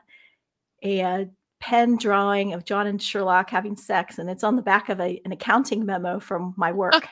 [0.83, 1.25] a uh,
[1.65, 5.19] pen drawing of John and Sherlock having sex, and it's on the back of a,
[5.25, 7.09] an accounting memo from my work.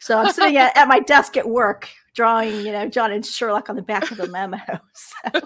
[0.00, 3.70] so I'm sitting at, at my desk at work drawing, you know, John and Sherlock
[3.70, 4.58] on the back of the memo.
[4.94, 5.40] So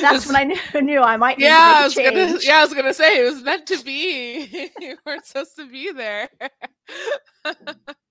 [0.02, 2.74] that's when I knew, knew I might need yeah, I was gonna yeah, I was
[2.74, 4.70] gonna say it was meant to be.
[4.80, 6.28] you weren't supposed to be there.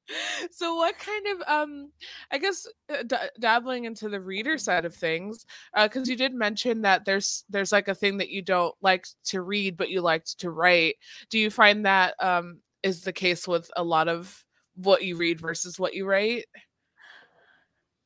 [0.52, 1.92] so what kind of um
[2.32, 5.46] I guess uh, d- dabbling into the reader side of things
[5.76, 9.42] because you did mention that there's there's like a thing that you don't like to
[9.42, 10.96] read but you liked to write.
[11.30, 14.46] Do you find that um is the case with a lot of
[14.76, 16.46] what you read versus what you write?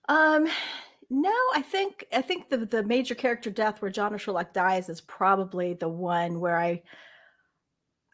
[0.09, 0.47] Um,
[1.09, 5.01] no, I think I think the the major character death where John Sherlock dies is
[5.01, 6.81] probably the one where I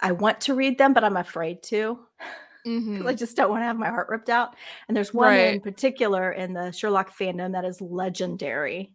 [0.01, 1.99] I want to read them, but I'm afraid to
[2.63, 3.17] because I Mhm.
[3.17, 4.55] just don't want to have my heart ripped out.
[4.87, 8.93] And there's one in particular in the Sherlock fandom that is legendary,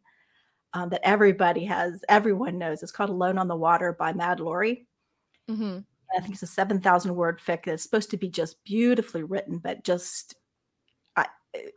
[0.72, 2.82] um, that everybody has, everyone knows.
[2.82, 4.86] It's called Alone on the Water by Mad Lori.
[5.48, 5.84] Mhm.
[6.16, 9.82] I think it's a 7,000 word fic that's supposed to be just beautifully written, but
[9.84, 10.34] just
[11.16, 11.70] I, eh,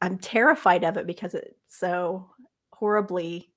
[0.00, 2.30] I'm terrified of it because it's so
[2.72, 3.52] horribly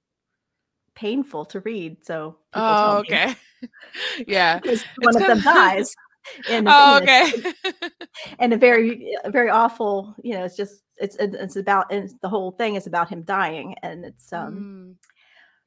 [0.94, 2.06] painful to read.
[2.06, 3.36] So Oh, okay.
[4.28, 4.60] yeah.
[5.00, 5.96] one of kinda- them dies.
[6.50, 7.32] In, Oh, okay.
[8.40, 12.30] and a very a very awful you know it's just it's it's about and the
[12.30, 15.10] whole thing is about him dying and it's um Mm.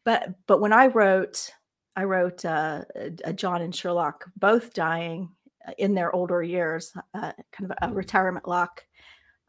[0.05, 1.51] but but when i wrote
[1.97, 2.85] i wrote uh,
[3.25, 5.31] a, john and sherlock both dying
[5.77, 8.85] in their older years, uh, kind of a retirement lock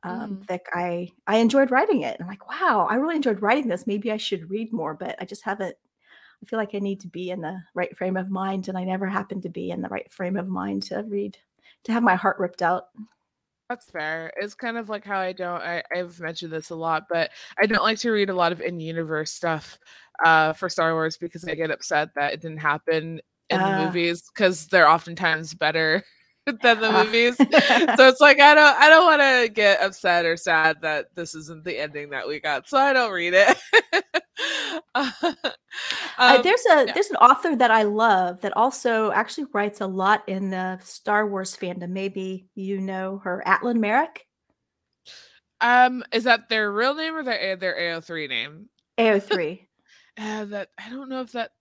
[0.03, 0.59] um, fic.
[0.73, 2.17] I I enjoyed writing it.
[2.19, 3.87] I'm like, wow, I really enjoyed writing this.
[3.87, 5.75] Maybe I should read more, but I just haven't.
[6.41, 8.83] I feel like I need to be in the right frame of mind, and I
[8.83, 11.37] never happen to be in the right frame of mind to read,
[11.83, 12.85] to have my heart ripped out.
[13.69, 14.31] That's fair.
[14.37, 17.29] It's kind of like how I don't I, I've mentioned this a lot, but
[17.61, 19.77] I don't like to read a lot of in-universe stuff
[20.25, 23.71] uh for Star Wars because I get upset that it didn't happen in the Uh.
[23.71, 26.03] movies because they're oftentimes better
[26.61, 27.03] than the Ah.
[27.03, 27.35] movies.
[27.97, 31.35] so it's like I don't I don't want to get upset or sad that this
[31.35, 33.57] isn't the ending that we got, so I don't read it.
[34.95, 35.11] Uh,
[36.17, 36.93] Um, there's a yeah.
[36.93, 41.27] there's an author that I love that also actually writes a lot in the Star
[41.27, 41.89] Wars fandom.
[41.89, 44.19] Maybe you know her, AtlinMerrick,
[45.61, 48.69] um, is that their real name or their their AO3 name?
[48.97, 49.67] AO3.
[50.17, 51.51] Uh, that I don't know if that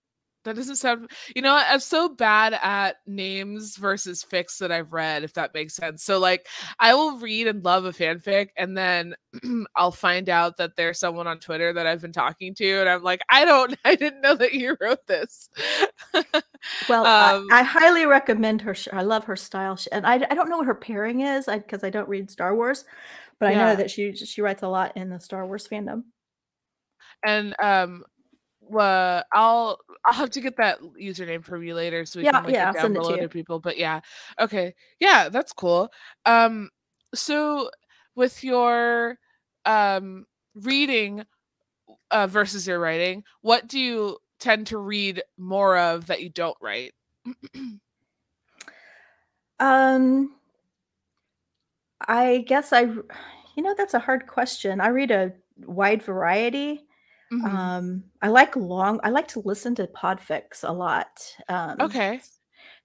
[0.49, 1.09] that doesn't sound.
[1.35, 1.55] You know.
[1.55, 5.23] I'm so bad at names versus fics that I've read.
[5.23, 6.03] If that makes sense.
[6.03, 6.47] So like,
[6.79, 9.15] I will read and love a fanfic, and then
[9.75, 13.03] I'll find out that there's someone on Twitter that I've been talking to, and I'm
[13.03, 15.49] like, I don't, I didn't know that you wrote this.
[16.89, 18.75] Well, I- Um, I, highly recommend her.
[18.91, 21.89] I love her style, and I, I don't know what her pairing is because I,
[21.89, 22.83] don't read Star Wars,
[23.39, 23.57] but I Yeah.
[23.69, 26.03] know that she she writes a lot in the Star Wars fandom.
[27.23, 28.03] and um,
[28.69, 32.43] well, I'll I'll have to get that username from you later so we Yeah, can
[32.43, 33.59] link yeah, down it to below to people.
[33.59, 34.01] But yeah,
[34.39, 35.89] okay, yeah, that's cool.
[36.25, 36.69] Um,
[37.13, 37.69] so
[38.15, 39.17] with your
[39.65, 41.23] um reading
[42.11, 46.57] uh versus your writing, what do you tend to read more of that you don't
[46.61, 46.93] write?
[49.59, 50.35] Um,
[52.07, 54.81] I guess I, you know, that's a hard question.
[54.81, 56.87] I read a wide variety.
[57.31, 57.59] Mhm.
[57.59, 58.99] Um, I like long.
[59.03, 61.35] I like to listen to podfics a lot.
[61.47, 62.21] Um, Okay.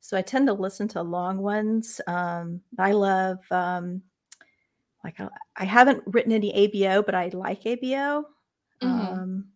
[0.00, 2.00] So I tend to listen to long ones.
[2.08, 4.02] Um, I love um,
[5.04, 8.24] like I, I haven't written any ABO, but I like ABO.
[8.80, 9.22] Mhm.
[9.22, 9.52] Um,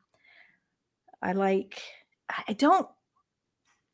[1.22, 1.82] I like.
[2.28, 2.88] I I don't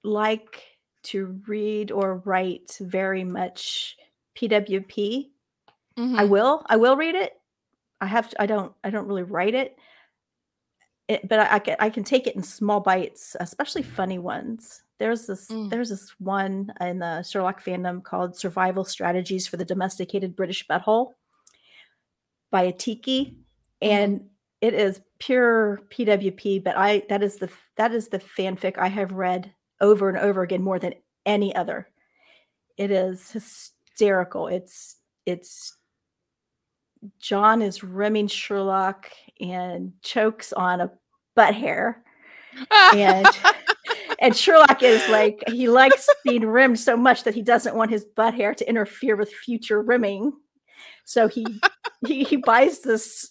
[0.03, 0.63] like
[1.05, 3.97] to read or write very much
[4.35, 5.33] PWP.
[6.17, 6.27] I Mhm.
[6.27, 6.65] will.
[6.67, 7.41] I will read it.
[8.01, 8.31] I have.
[8.31, 8.75] To, I don't.
[8.85, 9.79] I don't really write it.
[11.09, 11.77] It, but I, I can.
[11.81, 14.83] I can take it in small bites, especially funny ones.
[14.99, 15.49] There's this.
[15.49, 15.69] Mm.
[15.69, 21.13] There's this one in the Sherlock fandom called "Survival Strategies for the Domesticated British Butthole"
[22.51, 23.35] by Atiki,
[23.83, 24.29] and
[24.63, 26.65] it is pure PWP.
[26.65, 30.43] But I that is the that is the fanfic I have read over and over
[30.43, 30.95] again more than
[31.27, 31.89] any other.
[32.79, 34.47] It is hysterical.
[34.49, 35.77] It's it's
[37.19, 40.91] John is rimming Sherlock and chokes on a
[41.35, 42.03] butt hair.
[42.95, 43.27] And
[44.21, 48.05] and Sherlock is like he likes being rimmed so much that he doesn't want his
[48.05, 50.33] butt hair to interfere with future rimming.
[51.05, 51.47] So he
[52.07, 53.31] he, he buys this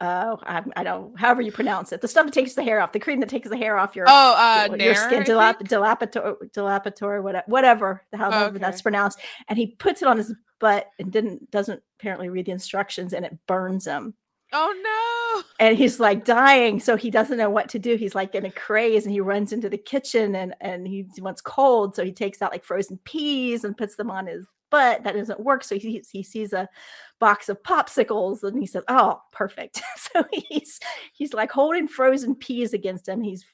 [0.00, 2.90] uh I, I don't however you pronounce it the stuff that takes the hair off
[2.90, 5.68] the cream that takes the hair off your oh, uh, your- your skin Nair, dilap-
[5.68, 11.12] dilapidatory, dilapidatory whatever, whatever however that's pronounced and he puts it on his butt and
[11.12, 14.14] didn't doesn't apparently read the instructions and it burns him.
[14.52, 15.42] Oh no.
[15.60, 17.96] and he's like dying so he doesn't know what to do.
[17.96, 21.40] He's like in a craze and he runs into the kitchen and and he wants
[21.40, 25.02] cold so he takes out like frozen peas and puts them on his butt.
[25.04, 26.68] That doesn't work so he, he sees a
[27.18, 29.80] box of popsicles and he says oh perfect.
[29.96, 30.80] So he's
[31.12, 33.22] he's like holding frozen peas against him.
[33.22, 33.44] He's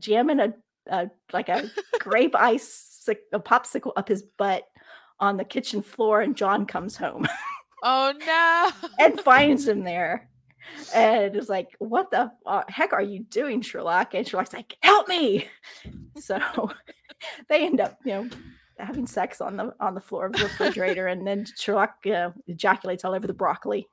[0.00, 0.52] jamming a,
[0.88, 2.88] a like a grape ice
[3.32, 4.64] a popsicle up his butt
[5.20, 7.26] on the kitchen floor and john comes home!
[7.82, 8.88] Oh no!
[8.98, 10.28] and finds him there.
[10.94, 12.30] And is like, what the
[12.68, 14.14] heck are you doing, Sherlock?
[14.14, 15.48] And Sherlock's like, help me.
[16.16, 16.38] So
[17.48, 18.28] they end up, you know,
[18.78, 23.04] having sex on the on the floor of the refrigerator, and then Sherlock uh, ejaculates
[23.04, 23.86] all over the broccoli.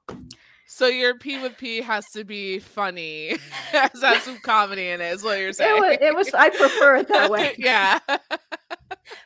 [0.67, 3.37] So your P with P has to be funny.
[3.71, 5.77] has to have some comedy in it, is what you're saying.
[5.77, 7.53] It was, it was I prefer it that way.
[7.57, 7.99] yeah.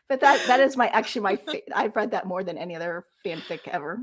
[0.08, 3.06] But that that is my actually my fa- I've read that more than any other
[3.26, 4.00] fanfic ever.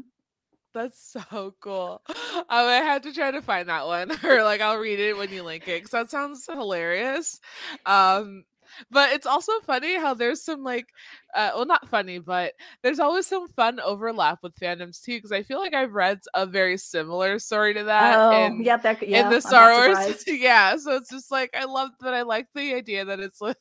[0.75, 2.03] That's so cool.
[2.09, 5.33] Um, I had to try to find that one, or like I'll read it when
[5.33, 7.41] you link it, because that sounds hilarious.
[7.87, 8.45] Um,
[8.91, 10.87] but it's also funny how there's some like,
[11.35, 15.17] uh, well, not funny, but there's always some fun overlap with fandoms too.
[15.17, 18.19] Because I feel like I've read a very similar story to that.
[18.19, 20.25] oh, in, yeah, that yeah, in the Star Wars.
[20.27, 22.13] yeah, so it's just like I love that.
[22.13, 23.57] I like the idea that it's like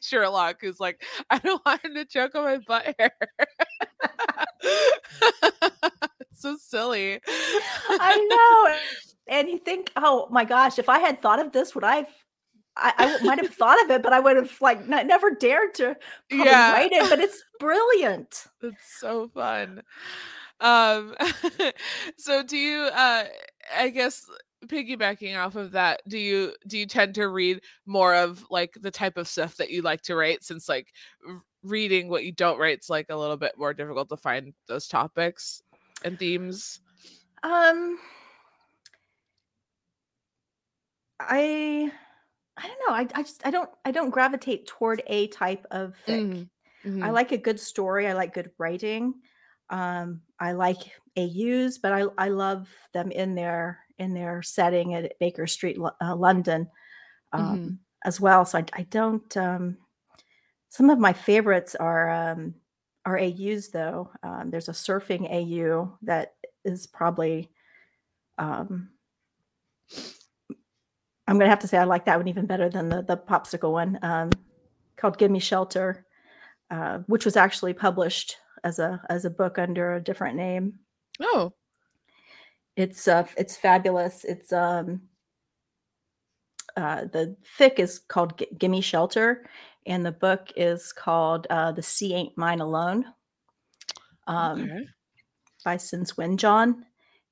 [0.00, 3.12] Sherlock who's like, I don't want him to choke on my butt hair.
[6.32, 7.20] so silly.
[7.98, 8.78] I know.
[9.36, 12.06] And you think, oh my gosh, if I had thought of this, would I've
[12.76, 15.96] I, I might have thought of it, but I would have like never dared to
[16.30, 16.72] Yeah.
[16.72, 17.08] write it.
[17.08, 18.46] But it's brilliant.
[18.62, 19.82] It's so fun.
[20.60, 21.14] Um,
[22.18, 23.24] so do you, uh,
[23.76, 24.26] I guess
[24.64, 28.90] piggybacking off of that, do you do you tend to read more of like the
[28.90, 30.92] type of stuff that you like to write since like
[31.62, 34.88] reading what you don't write is like a little bit more difficult to find those
[34.88, 35.62] topics
[36.04, 36.80] and themes?
[37.42, 37.98] Um,
[41.20, 41.92] I
[42.56, 42.94] I don't know.
[42.94, 46.34] I I just I don't I don't gravitate toward a type of fic.
[46.34, 46.50] Mhm,
[47.02, 47.14] I mhm.
[47.14, 48.08] like a good story.
[48.08, 49.22] I like good writing.
[49.70, 50.78] Um, I like
[51.16, 56.16] AUs, but I I love them in their in their setting at Baker Street, uh,
[56.16, 56.68] London,
[57.32, 57.78] um, Mhm.
[58.04, 58.44] as well.
[58.44, 59.36] So I, I don't.
[59.36, 59.78] Um,
[60.68, 62.54] some of my favorites are um,
[63.06, 64.10] are AUs though.
[64.22, 67.50] Um, there's a surfing AU that is probably.
[68.38, 68.90] Um,
[71.26, 73.72] I'm gonna have to say I like that one even better than the the popsicle
[73.72, 74.30] one um,
[74.96, 76.04] called "Give Me Shelter,"
[76.70, 80.80] uh, which was actually published as a as a book under a different name.
[81.20, 81.52] Oh,
[82.76, 84.24] It's uh it's fabulous.
[84.24, 85.02] It's um
[86.76, 89.46] uh the fic is called G- Gimme Shelter
[89.86, 93.04] and the book is called uh The Sea Ain't Mine Alone
[94.26, 94.86] um okay.
[95.64, 96.84] by Swin John.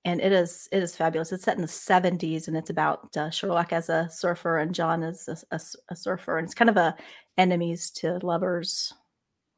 [0.05, 1.33] And it is it is fabulous.
[1.33, 5.03] It's set in the 70s and it's about uh, Sherlock as a surfer and John
[5.05, 6.39] as a surfer.
[6.39, 6.97] And it's kind of a
[7.39, 8.93] enemies to lovers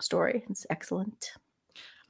[0.01, 0.45] story.
[0.51, 1.33] It's excellent.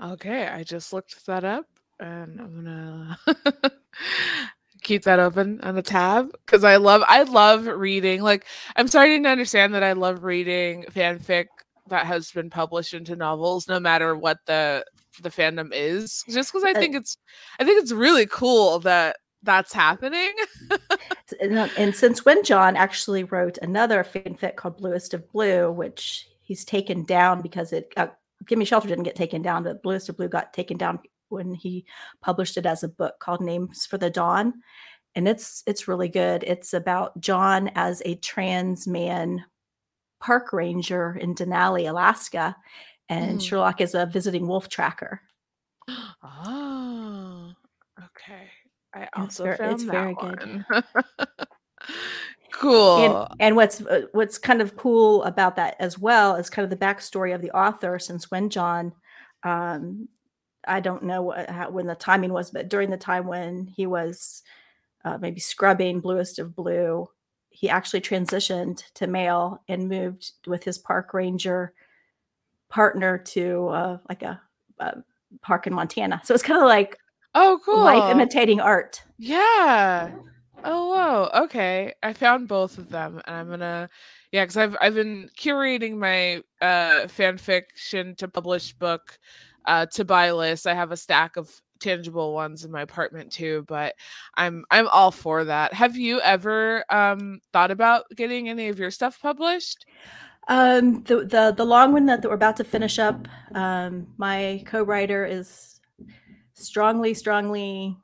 [0.03, 1.67] Okay, I just looked that up
[2.01, 3.19] and I'm gonna
[4.83, 8.23] keep that open on the tab because I love I love reading.
[8.23, 11.47] Like I'm starting to understand that I love reading fanfic
[11.89, 14.85] that has been published into novels, no matter what the
[15.23, 16.25] the fandom is.
[16.29, 17.17] Just because I Uh, think it's
[17.61, 20.33] I think it's really cool that that's happening.
[21.41, 26.29] and, uh, and since when John actually wrote another fanfic called Bluest of Blue, which
[26.41, 28.09] he's taken down because it uh,
[28.47, 31.85] Gimme Shelter didn't get taken down, but Bluest of Blue got taken down when he
[32.21, 34.55] published it as a book called Names for the Dawn.
[35.15, 36.43] And it's it's really good.
[36.45, 39.45] It's about John as a trans man
[40.21, 42.57] park ranger in Denali, Alaska,
[43.09, 43.43] and Mm.
[43.47, 45.21] Sherlock is a visiting wolf tracker.
[46.23, 47.53] oh,
[48.03, 48.51] okay.
[48.95, 50.65] I It's also ver- found it's that very good.
[50.69, 50.85] one.
[52.53, 53.29] cool.
[53.31, 56.71] and and what's uh, what's kind of cool about that as well is kind of
[56.71, 58.93] the backstory of the author since when john
[59.43, 60.09] um
[60.67, 63.87] i don't know what, how, when the timing was but during the time when he
[63.87, 64.43] was
[65.05, 67.09] uh, maybe scrubbing bluest of blue
[67.51, 71.73] he actually transitioned to male and moved with his park ranger
[72.69, 74.41] partner to uh, like a,
[74.81, 74.97] a
[75.43, 76.99] park in montana so it's kind of like
[77.35, 77.85] oh, cool.
[77.85, 80.11] life imitating art Yeah.
[80.67, 81.43] Oh, whoa.
[81.45, 81.93] Okay.
[82.03, 83.89] I found both of them and I'm gonna
[84.33, 89.19] yeah, because I've I've been curating my uh fan fiction to publish book
[89.65, 90.67] uh to buy list.
[90.67, 91.51] I have a stack of
[91.81, 93.95] tangible ones in my apartment too, but
[94.37, 95.73] I'm I'm all for that.
[95.75, 99.87] Have you ever um thought about getting any of your stuff published?
[100.49, 104.63] Um, the the the long one that, that we're about to finish up, um, my
[104.67, 105.81] co-writer is
[106.53, 107.97] strongly, strongly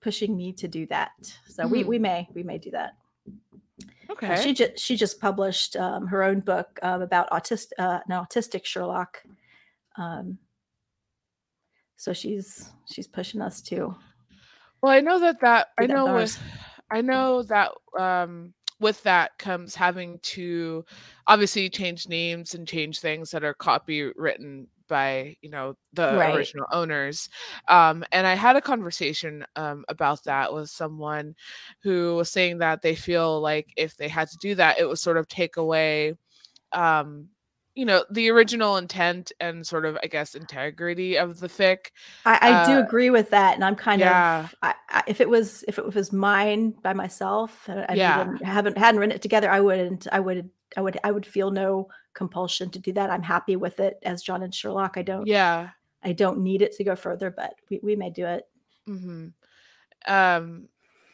[0.00, 1.10] pushing me to do that.
[1.48, 1.86] So we Mhm.
[1.88, 2.92] we may we may do that.
[3.28, 4.36] Uh, Okay.
[4.36, 8.64] she just she just published um, her own book um, about autistic uh, an autistic
[8.64, 9.22] Sherlock.
[9.96, 10.38] Um,
[12.00, 13.94] so she's she's pushing us to
[14.82, 16.38] Well, I know that that I know with with.
[16.90, 20.84] I know that um with that comes having to
[21.26, 26.26] obviously change names and change things that are copywritten by you know the Right.
[26.26, 27.28] original owners
[27.68, 31.34] um and i had a conversation um about that with someone
[31.82, 34.98] who was saying that they feel like if they had to do that it would
[34.98, 36.14] sort of take away
[36.72, 37.28] um
[37.74, 41.88] you know the original intent and sort of i guess integrity of the fic
[42.24, 45.20] I, I do uh agree with that, and I'm kind yeah of I, I, if
[45.20, 49.14] it was if it was mine by myself uh, and we yeah haven't hadn't written
[49.16, 52.92] it together, I wouldn't I would I would I would feel no compulsion to do
[52.92, 53.10] that.
[53.10, 54.96] I'm happy with it as John and Sherlock.
[54.96, 55.70] I don't yeah
[56.02, 58.44] I don't need it to go further, but we, we may do it.
[58.86, 59.28] hmm
[60.08, 60.68] Um,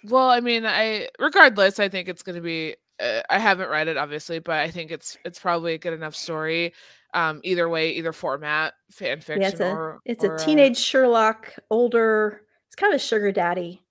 [0.05, 2.77] well, I mean, I regardless, I think it's going to be.
[2.99, 6.15] Uh, I haven't read it, obviously, but I think it's it's probably a good enough
[6.15, 6.73] story.
[7.15, 10.79] Um, either way, either format, fan Yeah, it's fiction a or it's or a teenage
[10.79, 12.43] Sherlock, older.
[12.69, 13.83] It's kind of a sugar daddy,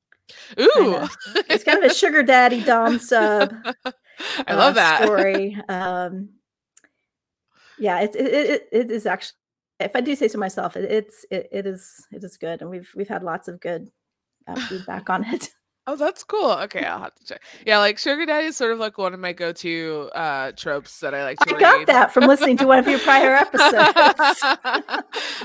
[0.59, 1.15] kind ooh, of.
[1.49, 3.53] It's kind of a sugar daddy dom sub
[4.47, 5.03] I uh, love that.
[5.03, 5.57] story.
[5.69, 6.29] Um,
[7.77, 9.37] yeah, it's it, it it it is actually.
[9.77, 12.69] If I do say so myself, it, it's it, it is it is good, and
[12.69, 13.89] we've we've had lots of good
[14.47, 15.49] uh, feedback on it.
[15.87, 16.51] Oh, that's cool.
[16.51, 17.41] Okay, I'll have to check.
[17.65, 21.13] Yeah, like sugar daddy is sort of like one of my go-to uh tropes that
[21.13, 23.75] I like to I got that from listening to one of your prior episodes.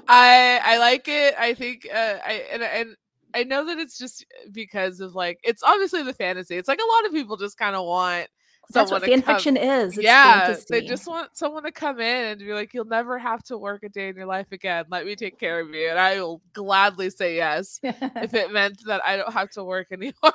[0.09, 1.34] I I like it.
[1.38, 2.97] I think uh, I and and
[3.34, 6.57] I know that it's just because of like it's obviously the fantasy.
[6.57, 8.28] It's like a lot of people just kind of want
[8.73, 9.99] That's what fan come- fiction is.
[9.99, 13.43] It's yeah, they just want someone to come in and be like, "You'll never have
[13.45, 14.85] to work a day in your life again.
[14.91, 18.81] Let me take care of you," and I will gladly say yes if it meant
[18.87, 20.33] that I don't have to work anymore.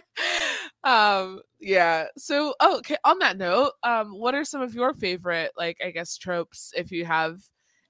[0.84, 2.06] um, yeah.
[2.16, 2.96] So, oh, okay.
[3.04, 6.92] On that note, um, what are some of your favorite, like, I guess, tropes, if
[6.92, 7.40] you have,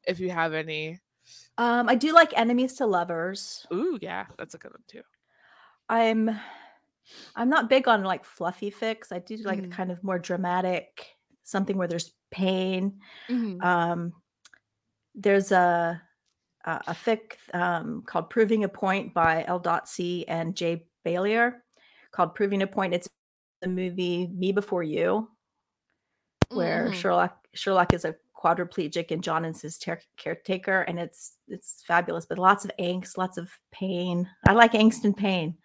[0.07, 1.01] if you have any?
[1.59, 3.67] um, I do like enemies to lovers.
[3.73, 5.03] Ooh, yeah, that's a good one too.
[5.89, 6.39] I'm
[7.35, 9.13] I'm not big on like fluffy fics.
[9.13, 9.71] I do like Mhm.
[9.73, 13.01] kind of more dramatic, something where there's pain.
[13.29, 13.63] Mhm.
[13.65, 14.13] Um,
[15.15, 16.03] there's a
[16.65, 19.61] a, a fic um, called "Proving a Point" by L.
[19.61, 21.63] Dotsie and Jay Balier,
[22.11, 23.09] called "Proving a Point." It's
[23.63, 25.31] the movie "Me Before You,"
[26.51, 26.95] where Mhm.
[26.95, 32.27] Sherlock Sherlock is a quadriplegic and John is his ter- caretaker, and it's it's fabulous.
[32.27, 34.29] But lots of angst, lots of pain.
[34.49, 35.57] I like angst and pain.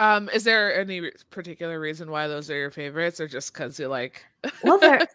[0.00, 3.78] Um, is there any re- particular reason why those are your favorites, or just because
[3.78, 4.24] you like?
[4.64, 5.06] Well, they're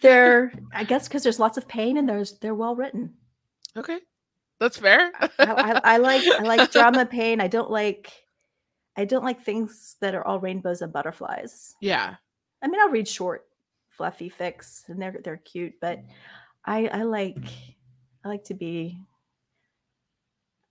[0.00, 3.14] they're I guess because there's lots of pain and there's they're well written.
[3.76, 3.98] okay,
[4.60, 5.10] that's fair.
[5.20, 7.40] I, I, I like I like drama pain.
[7.40, 8.12] I don't like
[8.96, 11.74] I don't like things that are all rainbows and butterflies.
[11.80, 12.14] yeah.
[12.62, 13.44] I mean, I'll read short,
[13.90, 15.98] fluffy fics, and they're they're cute, but
[16.64, 17.38] I I like
[18.24, 19.00] I like to be.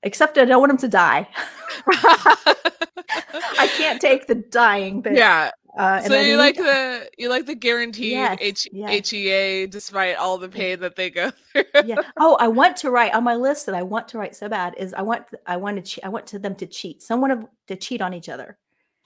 [0.03, 1.27] Except I don't want them to die.
[1.87, 5.51] I can't take the dying, but yeah.
[5.77, 9.09] Uh, So you like the you like the guaranteed Yes, H- yes.
[9.09, 11.63] HEA despite all the pain that they go through.
[11.85, 11.95] yeah.
[12.19, 14.75] Oh, I want to write on my list that I want to write so bad
[14.77, 17.01] is I want I want to che- I want to them to cheat.
[17.01, 18.57] Someone to cheat on each other.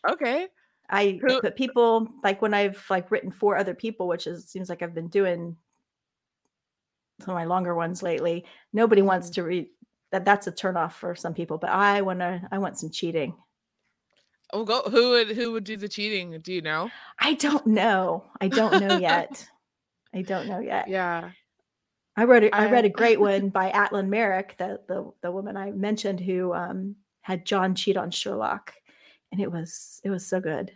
[0.10, 0.48] Okay.
[0.90, 4.68] I Who- but people like when I've like written for other people, which is seems
[4.70, 5.58] like I've been doing
[7.22, 8.44] some of my longer ones lately.
[8.74, 9.34] Nobody wants Mhm.
[9.36, 9.68] to read
[10.16, 10.26] that.
[10.26, 12.48] That's a turnoff for some people, but I want to.
[12.52, 13.36] I want some cheating.
[14.54, 14.84] Oh, go.
[14.84, 16.40] Who would who would do the cheating?
[16.40, 16.90] Do you know?
[17.20, 18.24] I don't know.
[18.40, 19.48] I don't know yet.
[20.14, 20.88] I don't know yet.
[20.88, 21.32] Yeah.
[22.16, 25.72] I wrote a, I read a great one by AtlinMerrick, the the the woman I
[25.72, 28.74] mentioned who um, had John cheat on Sherlock,
[29.32, 30.72] and it was it was so good.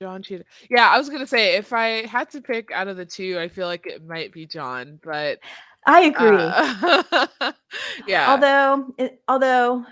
[0.00, 0.46] John cheated.
[0.70, 3.48] Yeah, I was gonna say if I had to pick out of the two, I
[3.48, 5.40] feel like it might be John, but
[5.86, 6.26] I agree.
[6.26, 7.52] uh,
[8.06, 8.30] yeah.
[8.30, 9.84] although it, although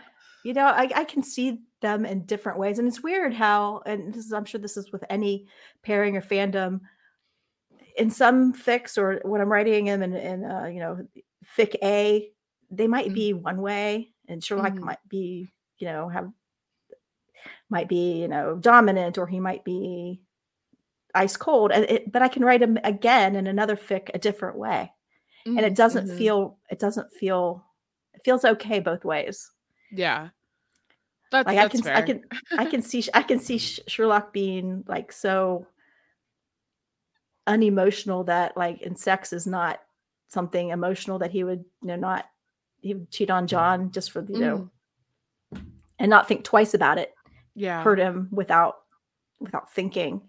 [0.42, 4.12] you know I, I can see them in different ways and it's weird how and
[4.12, 5.46] this is i'm sure this is with any
[5.82, 6.80] pairing or fandom
[7.96, 10.98] in some fics or when i'm writing them in, in uh, you know
[11.56, 12.30] fic a
[12.70, 13.14] they might Mhm.
[13.14, 14.84] be one way and sherlock Mhm.
[14.84, 16.30] might be you know have
[17.70, 20.20] might be you know dominant or he might be
[21.14, 24.58] ice cold and it, but i can write him again in another fic a different
[24.58, 24.92] way
[25.46, 26.18] and it Mhm, doesn't mhm.
[26.18, 27.64] feel it doesn't feel
[28.14, 29.50] it feels okay both ways
[29.92, 30.28] Yeah.
[31.32, 31.96] That's like i can fair.
[31.96, 32.24] i can
[32.58, 35.66] i can see i can see sherlock being like so
[37.46, 39.80] unemotional that like in sex is not
[40.28, 42.26] something emotional that he would you know not
[42.80, 44.70] he would cheat on john just for you know
[45.98, 47.14] and not think twice about it
[47.54, 47.82] yeah.
[47.82, 48.76] hurt him without
[49.40, 50.20] without thinking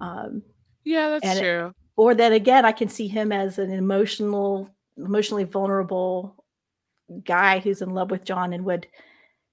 [0.00, 0.42] um
[0.84, 1.72] Yeah, that's and it- true.
[1.96, 6.44] Or then again i can see him as an emotional emotionally vulnerable
[7.24, 8.86] guy who's in love with john and would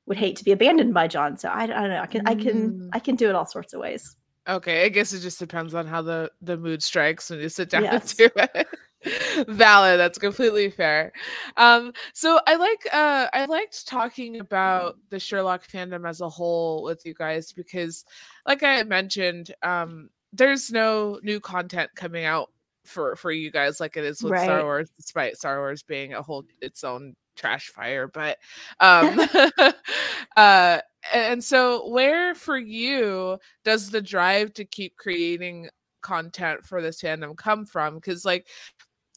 [0.06, 2.36] would hate to be abandoned by john so i, I don't know i can i
[2.36, 2.89] can Mm.
[2.94, 4.16] i can do it all sorts of ways
[4.46, 7.70] Okay, I guess it just depends on how the the mood strikes when you sit
[7.70, 8.20] down Yes.
[8.20, 9.48] and do it.
[9.48, 9.98] Valid.
[10.02, 11.14] That's completely fair.
[11.56, 16.84] Um, so I like uh I liked talking about the Sherlock fandom as a whole
[16.84, 18.04] with you guys because,
[18.46, 22.50] like I mentioned, um, there's no new content coming out
[22.86, 26.22] for for you guys like it is with Star Wars, despite Star Wars being a
[26.22, 28.08] whole its own trash fire.
[28.08, 28.40] But
[28.80, 29.20] um,
[30.38, 30.80] uh,
[31.14, 35.70] and so where for you does the drive to keep creating
[36.02, 37.96] content for this fandom come from?
[37.96, 38.48] Because like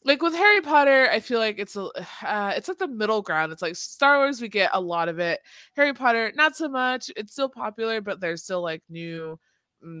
[0.05, 1.81] like with harry potter i feel like it's a
[2.25, 3.51] uh, it's like the middle ground.
[3.51, 5.41] It's like star wars we get a lot of it.
[5.75, 7.11] Harry potter not so much.
[7.17, 9.37] It's still popular but there's still like new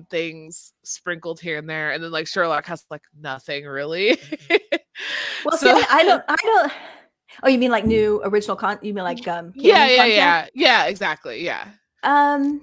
[0.09, 4.17] things sprinkled here and there and then like sherlock has like nothing really
[5.45, 6.71] well So- see I, I don't i don't
[7.43, 10.13] oh you mean like new original con you mean like um yeah yeah content?
[10.15, 11.67] yeah yeah exactly yeah
[12.03, 12.61] um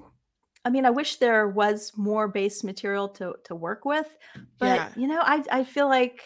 [0.64, 4.08] i mean i wish there was more base material to to work with
[4.58, 4.88] but Yeah.
[4.96, 6.22] you know i i feel like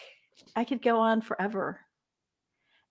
[0.55, 1.79] i could go on forever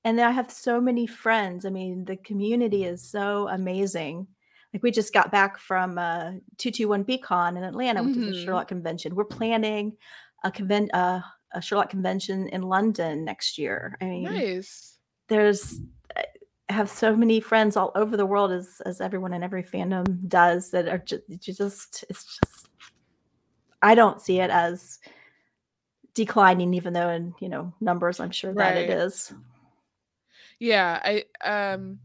[0.05, 1.66] and then I have so many friends.
[1.66, 4.28] I mean, the community is so amazing.
[4.72, 8.44] Like we just got back from uh 221BCon in Atlanta, which is a.
[8.44, 9.14] Sherlock convention.
[9.14, 9.96] We're planning
[10.44, 11.20] a convent uh,
[11.52, 13.96] a Sherlock convention in London next year.
[14.00, 14.98] I mean, Nice.
[15.28, 15.80] there's
[16.14, 16.24] I
[16.68, 20.70] have so many friends all over the world as as everyone in every fandom does
[20.70, 22.68] that are just, just it's just
[23.80, 24.98] I don't see it as
[26.14, 29.32] declining even though in you know numbers I'm sure that it is.
[30.58, 32.00] Yeah, I um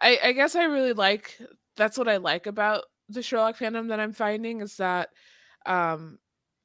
[0.00, 1.40] I I guess I really like
[1.76, 5.10] that's what I like about the Sherlock fandom that I'm finding is that
[5.66, 6.18] um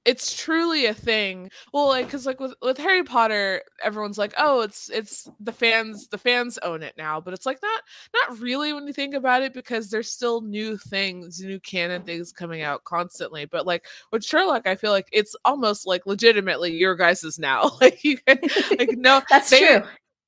[0.03, 1.51] it's truly a thing.
[1.71, 6.07] Well, like cuz like with with Harry Potter everyone's like, "Oh, it's it's the fans
[6.07, 7.83] the fans own it now." But it's like not
[8.15, 12.31] not really when you think about it because there's still new things, new canon things
[12.31, 13.45] coming out constantly.
[13.45, 17.69] But like with Sherlock, I feel like it's almost like legitimately your guys's now.
[17.79, 18.39] Like you can
[18.79, 19.83] like no That's they- true.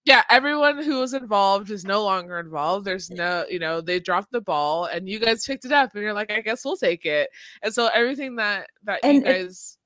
[0.06, 2.86] Yeah, everyone who was involved is no longer involved.
[2.86, 6.04] There's no, you know, they dropped the ball and you guys picked it up and
[6.04, 7.30] you're like, I guess we'll take it.
[7.62, 9.78] And so everything that that And you it- guys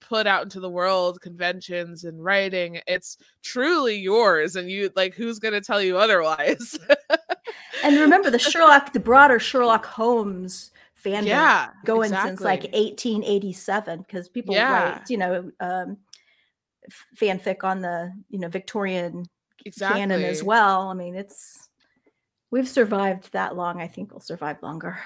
[0.00, 4.56] put out into the world, conventions and writing, it's truly yours.
[4.56, 6.78] And you like who's gonna tell you otherwise?
[7.84, 10.72] And remember the Sherlock, the broader Sherlock Holmes
[11.04, 11.68] fandom yeah.
[11.84, 14.72] going since like 1887 because people Yeah.
[14.98, 15.96] write, you know, um,
[17.16, 19.26] fanfic on the you know Victorian
[19.64, 20.00] exactly.
[20.00, 20.88] canon as well.
[20.88, 21.68] I mean, it's
[22.50, 23.80] we've survived that long.
[23.80, 24.98] I think we'll survive longer.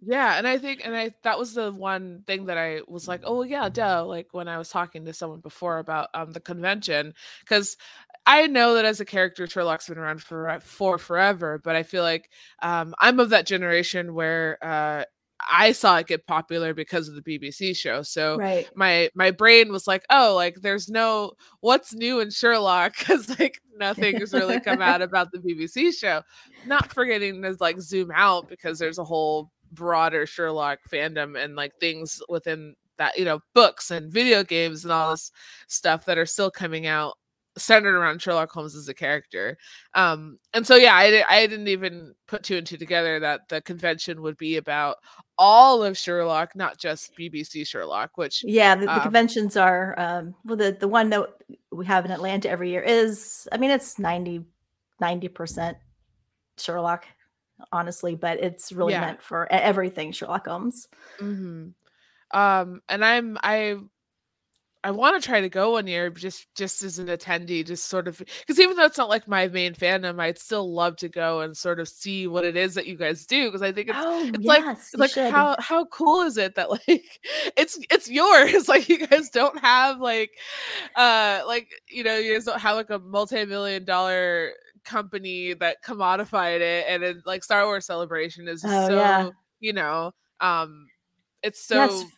[0.00, 3.22] Yeah, and I think, and I that was the one thing that I was like,
[3.24, 4.04] oh yeah, duh.
[4.06, 7.76] Like when I was talking to someone before about um the convention, because
[8.24, 12.04] I know that as a character, Sherlock's been around for for forever, but I feel
[12.04, 12.30] like
[12.62, 15.04] um I'm of that generation where uh
[15.50, 18.02] I saw it get popular because of the BBC show.
[18.02, 18.68] So Right.
[18.74, 23.60] my my brain was like, oh, like there's no what's new in Sherlock because like
[23.76, 26.22] nothing has really come out about the BBC show.
[26.66, 31.72] Not forgetting to like zoom out because there's a whole broader Sherlock fandom and like
[31.78, 35.30] things within that, you know, books and video games and all this
[35.68, 37.17] stuff that are still coming out
[37.58, 39.56] centered around Sherlock Holmes as a character.
[39.94, 43.60] Um, and so yeah, I, I didn't even put two and two together that the
[43.62, 44.96] convention would be about
[45.36, 50.34] all of Sherlock, not just BBC Sherlock, which Yeah, the, the Um, conventions are um,
[50.44, 50.56] well.
[50.56, 51.28] The the one that
[51.70, 54.44] we have in Atlanta every year is, I mean, it's 90
[55.00, 55.76] 90%
[56.58, 57.06] Sherlock,
[57.72, 59.00] honestly, but it's really Yeah.
[59.00, 60.88] meant for everything Sherlock Holmes.
[61.18, 61.68] hmm
[62.32, 63.76] Um, and I'm I
[64.84, 68.06] I want to try to go one year just just as an attendee, just sort
[68.06, 71.40] of because even though it's not like my main fandom, I'd still love to go
[71.40, 73.98] and sort of see what it is that you guys do because I think it's
[74.00, 75.32] oh, it's yes, like it's like should.
[75.32, 77.04] how how cool is it that like
[77.56, 80.30] it's it's yours like you guys don't have like
[80.94, 84.52] uh like you know you guys don't have like a multi-million dollar
[84.84, 89.30] company that commodified it and it, like Star Wars Celebration is Oh, so yeah.
[89.58, 90.86] you know um
[91.42, 92.12] it's so centered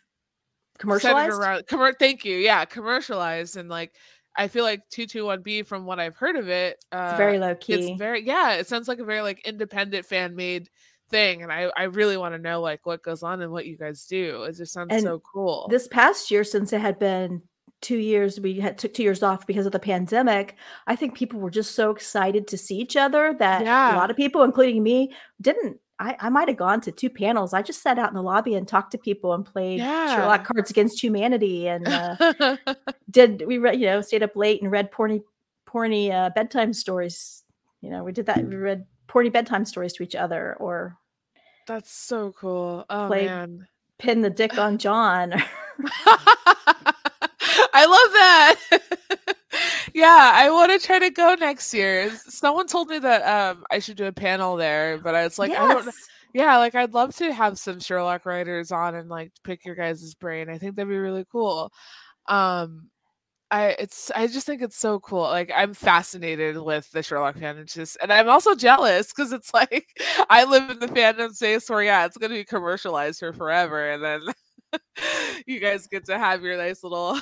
[0.81, 1.37] commercialized.
[1.37, 3.93] around commer- thank you yeah commercialized and like
[4.37, 7.73] I feel like 221B from what I've heard of it uh It's very low key.
[7.73, 10.69] it's very yeah it sounds like a very like independent fan made
[11.09, 13.75] thing and i i really want to know like what goes on and what you
[13.77, 17.41] guys do it just sounds And so cool this past year since it had been
[17.81, 20.55] two years we had took two years off because of the pandemic
[20.87, 23.93] i think people were just so excited to see each other that Yeah.
[23.93, 27.53] a lot of people including me didn't i, I might have gone to two panels.
[27.53, 30.15] I just sat out in the lobby and talked to people and played Yeah.
[30.15, 32.57] sherlock cards against humanity and uh,
[33.11, 35.21] did we read you know stayed up late and read porny
[35.67, 37.43] porny uh, bedtime stories.
[37.81, 40.97] You know we did that we read porny bedtime stories to each other or
[41.67, 42.85] that's so cool.
[42.89, 43.67] Oh Played- man.
[43.99, 45.31] Pin the dick on john
[47.73, 48.57] i love that
[49.93, 52.11] yeah i want to try to go next year.
[52.27, 55.51] Someone told me that um i should do a panel there but i was like
[55.51, 55.93] i don't
[56.33, 60.13] yeah like i'd love to have some sherlock writers on and like pick your guys'
[60.15, 60.49] brain.
[60.49, 61.71] I think that'd be really cool.
[62.27, 62.89] Um
[63.51, 65.23] i it's i just think it's so cool.
[65.23, 69.87] Like i'm fascinated with the sherlock fandom just and i'm also jealous because it's like
[70.29, 73.91] i live in the fandom space where yeah it's going to be commercialized for forever
[73.91, 74.21] and then
[75.45, 77.19] you guys get to have your nice little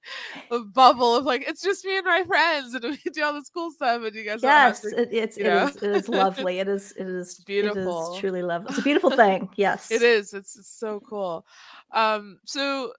[0.74, 3.70] bubble of like it's just me and my friends and we do all this cool
[3.70, 6.92] stuff and you guys yes to it, it's it is, it is lovely it is
[6.92, 8.14] is it beautiful.
[8.14, 10.32] is truly lovely it's a beautiful thing yes It is.
[10.32, 11.46] It's, it's so cool.
[11.92, 12.92] Um, so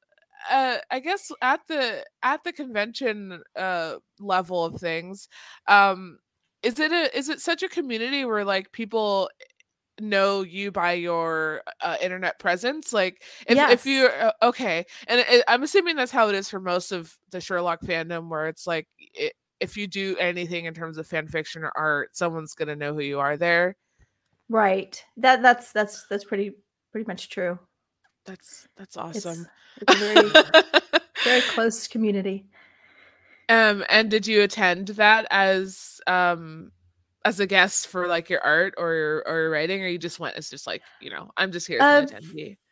[0.50, 5.30] uh, I guess at the at the convention uh, level of things,
[5.68, 6.20] um,
[6.62, 9.30] is it a is it such a community where like people
[10.00, 12.94] know you by your uh, internet presence?
[12.94, 16.60] Like if if you uh, okay, and it, I'm assuming that's how it is for
[16.60, 20.98] most of the Sherlock fandom, where it's like it, if you do anything in terms
[20.98, 23.76] of fan fiction or art, someone's gonna know who you are there.
[24.50, 25.04] Right.
[25.18, 26.54] That that's that's that's pretty
[26.92, 27.60] pretty much true.
[28.26, 29.48] That's that's awesome.
[29.82, 30.30] It's, it's a very
[31.24, 32.46] very close community.
[33.50, 36.72] Um, and did you attend that as um
[37.26, 40.20] as a guest for like your art or your or your writing, or you just
[40.20, 42.06] went as just like you know I'm just here Uh.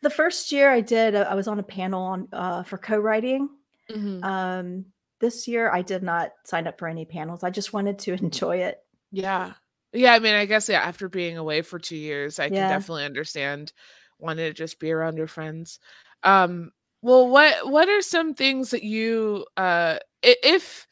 [0.02, 3.48] The first year I did, uh, I was on a panel on uh, for co-writing.
[3.88, 4.24] Mhm.
[4.24, 4.86] Um,
[5.20, 7.44] this year I did not sign up for any panels.
[7.44, 8.80] I just wanted to enjoy it.
[9.12, 9.52] Yeah.
[9.92, 13.04] Yeah, I mean, I guess yeah, after being away for 2 years, I can definitely
[13.04, 13.72] understand
[14.18, 15.78] wanting to just be around your friends.
[16.22, 16.72] Um,
[17.02, 20.86] well, what what are some things that you uh if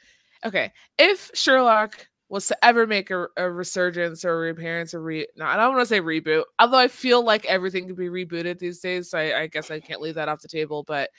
[0.45, 5.27] okay, if Sherlock was to ever make a, a resurgence or a reappearance or re
[5.37, 8.59] no, I don't want to say reboot, although I feel like everything could be rebooted
[8.59, 10.85] these days, so I, I guess I can't leave that off the table.
[10.87, 11.11] But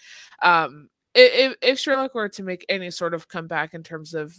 [0.42, 4.34] um if if Sherlock were to make any sort of comeback in terms of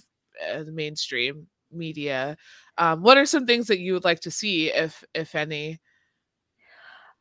[0.51, 2.37] uh, the mainstream media,
[2.79, 5.81] um, what are some things that you would like to see, if if any?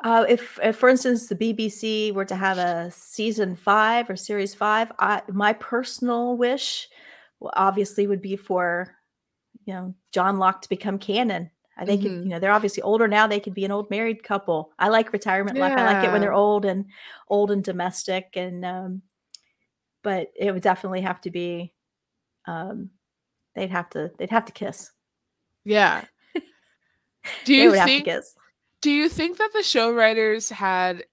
[0.04, 4.56] Uh, if, if, for instance, the BBC were to have a season five or series
[4.56, 6.90] five, I, my personal wish,
[7.54, 8.96] obviously, would be for
[9.66, 11.50] you know Johnlock to become canon.
[11.78, 12.24] I think Mhm.
[12.24, 13.28] you know they're obviously older now.
[13.28, 14.72] They could be an old married couple.
[14.78, 15.74] I like retirement life.
[15.74, 16.86] I like it when they're old and
[17.28, 18.30] old and domestic.
[18.36, 19.02] And um,
[20.04, 21.74] but it would definitely have to be.
[22.46, 22.90] Um,
[23.56, 24.12] they'd have to.
[24.18, 24.92] They'd have to kiss.
[25.64, 26.04] Yeah.
[27.46, 28.06] Do They you think?
[28.06, 28.36] to kiss.
[28.82, 31.06] Do you think that the show writers had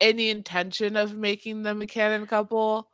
[0.00, 2.90] any intention of making them a canon couple?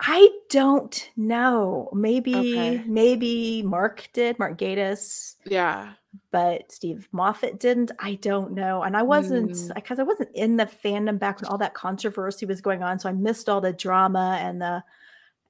[0.00, 1.88] I don't know.
[1.92, 2.84] Maybe Okay.
[2.86, 5.94] maybe Mark did, Mark Gatiss, Yeah.
[6.32, 7.92] but Steve Moffat didn't.
[8.00, 8.82] I don't know.
[8.82, 9.74] And I wasn't Mm.
[9.74, 13.08] because I wasn't in the fandom back when all that controversy was going on, so
[13.08, 14.82] I missed all the drama and the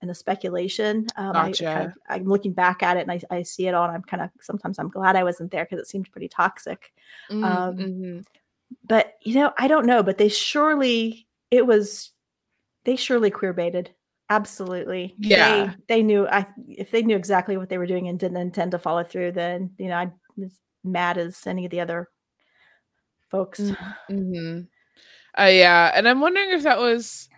[0.03, 1.09] and the speculation.
[1.17, 1.85] Um, I, I kind Gotcha.
[1.87, 4.23] of, I'm looking back at it and I, I see it all, and I'm kind
[4.23, 6.93] of sometimes I'm glad I wasn't there because it seemed pretty toxic.
[7.31, 8.25] Mm, Um, mhm.
[8.85, 10.03] But you know, I don't know.
[10.03, 12.13] But they surely it was
[12.85, 13.95] they surely queer baited.
[14.29, 15.15] Absolutely.
[15.19, 15.75] Yeah.
[15.87, 18.73] They they knew I if they knew exactly what they were doing and didn't intend
[18.73, 20.13] to follow through, then you know, I'd
[20.43, 22.09] as mad as any of the other
[23.31, 23.61] folks.
[24.11, 24.69] Mhm.
[25.39, 27.29] Uh, yeah, and I'm wondering if that was.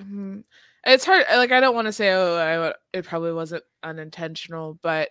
[0.00, 0.44] mm,
[0.86, 1.24] It's hard.
[1.30, 5.10] Like I don't want to say, oh, I, it probably wasn't unintentional, but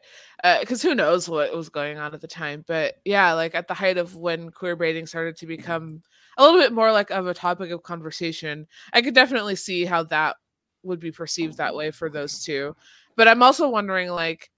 [0.61, 2.65] because who knows what was going on at the time.
[2.67, 6.03] But yeah, like at the height of when queer baiting started to become
[6.37, 10.03] a little bit more like of a topic of conversation, I could definitely see how
[10.05, 10.37] that
[10.83, 12.75] would be perceived that way for those two.
[13.15, 14.49] But I'm also wondering, like,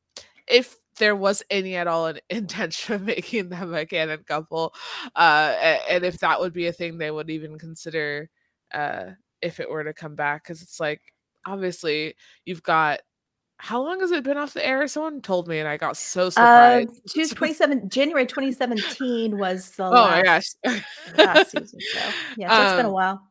[0.47, 4.73] if there was any at all an intention of making them a canon couple,
[5.15, 8.30] uh, and if that would be a thing they would even consider
[8.73, 9.11] uh,
[9.41, 11.01] if it were to come back, because it's like
[11.45, 12.15] obviously
[12.45, 12.99] you've got
[13.57, 14.86] how long has it been off the air?
[14.88, 17.13] Someone told me, and I got so Uh, surprised.
[17.13, 20.43] June 27 January 2017 was the oh my gosh!
[21.17, 21.80] last season.
[21.80, 21.99] So
[22.38, 23.21] yeah, so it's been a Um, while.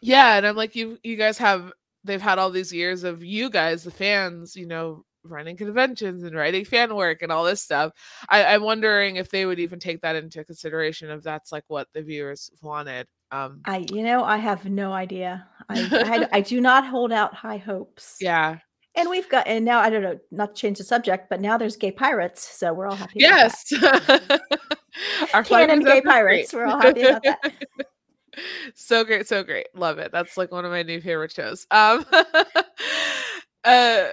[0.00, 1.72] Yeah, and I'm like, you you guys have
[2.06, 6.34] they've had all these years of you guys, the fans, you know, running conventions and
[6.36, 7.92] writing fan work and all this stuff.
[8.28, 11.88] I, I'm wondering if they would even take that into consideration if that's like what
[11.92, 13.06] the viewers wanted.
[13.32, 15.46] Um I you know, I have no idea.
[15.68, 18.16] I I, I do not hold out high hopes.
[18.20, 18.58] yeah.
[18.98, 21.58] And we've got, and now I don't know, not to change the subject, but now
[21.58, 23.22] there's gay pirates, so we're all happy.
[23.26, 24.22] about that.
[24.28, 24.40] Yes.
[25.34, 26.54] Our Canon gay pirates.
[26.54, 27.52] We're all happy about that.
[28.74, 29.66] so great, so great.
[29.74, 30.12] Love it.
[30.12, 31.66] That's like one of my new favorite shows.
[31.70, 32.04] Um
[33.64, 34.04] uh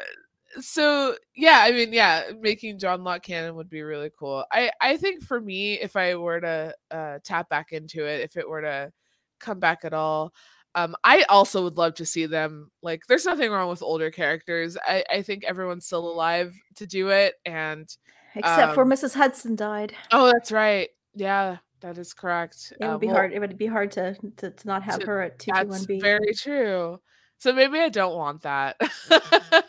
[0.59, 4.45] so yeah, I mean, yeah, making Johnlock canon would be really cool.
[4.51, 8.37] I I think for me, if I were to uh tap back into it, if
[8.37, 8.91] it were to
[9.39, 10.31] come back at all,
[10.75, 14.77] um, I also would love to see them like there's nothing wrong with older characters.
[14.87, 17.89] I, I think everyone's still alive to do it and
[18.35, 19.13] Except for Um, Mrs.
[19.15, 19.93] Hudson died.
[20.11, 20.89] oh that's right.
[21.13, 22.73] Yeah, that is correct.
[22.73, 23.33] It would Um, be well, hard.
[23.33, 25.85] It would be hard to to, to not have to- her at two two That's
[25.85, 25.99] B.
[25.99, 26.99] very true.
[27.37, 28.77] So maybe I don't want that.
[29.09, 29.65] but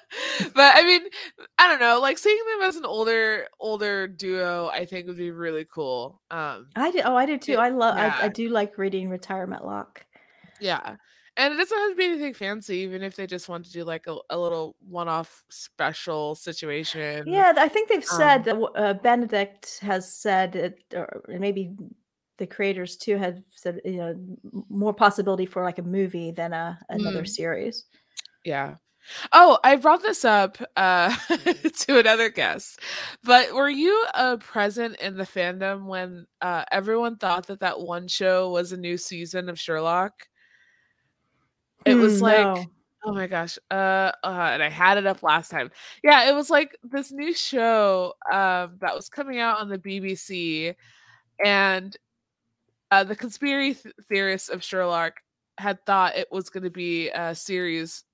[0.76, 1.02] I mean,
[1.58, 2.00] I don't know.
[2.00, 6.20] Like seeing them as an older older duo, I think would be really cool.
[6.30, 7.00] Um, I do.
[7.04, 7.52] Oh, I do too.
[7.52, 7.96] Yeah, I love.
[7.96, 10.06] I, I do like reading Retirement Lock.
[10.60, 10.96] yeah.
[11.36, 13.82] And it doesn't have to be anything fancy, even if they just want to do
[13.82, 17.26] like a, a little one-off special situation.
[17.26, 21.72] Yeah, I think they've Um, said that uh, Benedict has said it, or maybe
[22.38, 24.16] the creators too have said you know
[24.68, 27.28] more possibility for like a movie than a another Mm.
[27.28, 27.86] series.
[28.44, 28.76] Yeah.
[29.32, 31.14] Oh, I brought this up uh,
[31.80, 32.80] to another guest,
[33.22, 38.08] but were you uh, present in the fandom when uh, everyone thought that that one
[38.08, 40.28] show was a new season of Sherlock?
[41.84, 42.70] It was Hmm, like, no.
[43.04, 43.58] Oh my gosh.
[43.70, 45.70] Uh, uh and I had it up last time.
[46.02, 50.74] Yeah, it was like this new show um that was coming out on the BBC
[51.44, 51.96] and
[52.94, 55.14] uh the conspiracy theorists of Sherlock
[55.58, 58.04] had thought it was going to be a series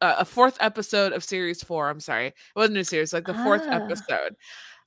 [0.00, 2.28] uh, a fourth episode of series 4, I'm sorry.
[2.28, 3.80] It wasn't a series, like the fourth Ah.
[3.80, 4.36] episode.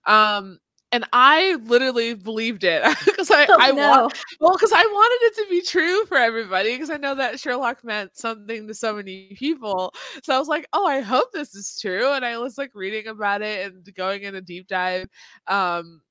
[0.06, 0.60] Um
[0.94, 3.88] and I literally believed it because I, Oh, I no.
[3.90, 7.40] want well, because I wanted it to be true for everybody, because I know that
[7.40, 9.94] Sherlock meant something to so many people.
[10.24, 12.12] So I was like, oh, I hope this is true.
[12.14, 15.08] And I was like reading about it and going in a deep dive.
[15.48, 16.02] Um,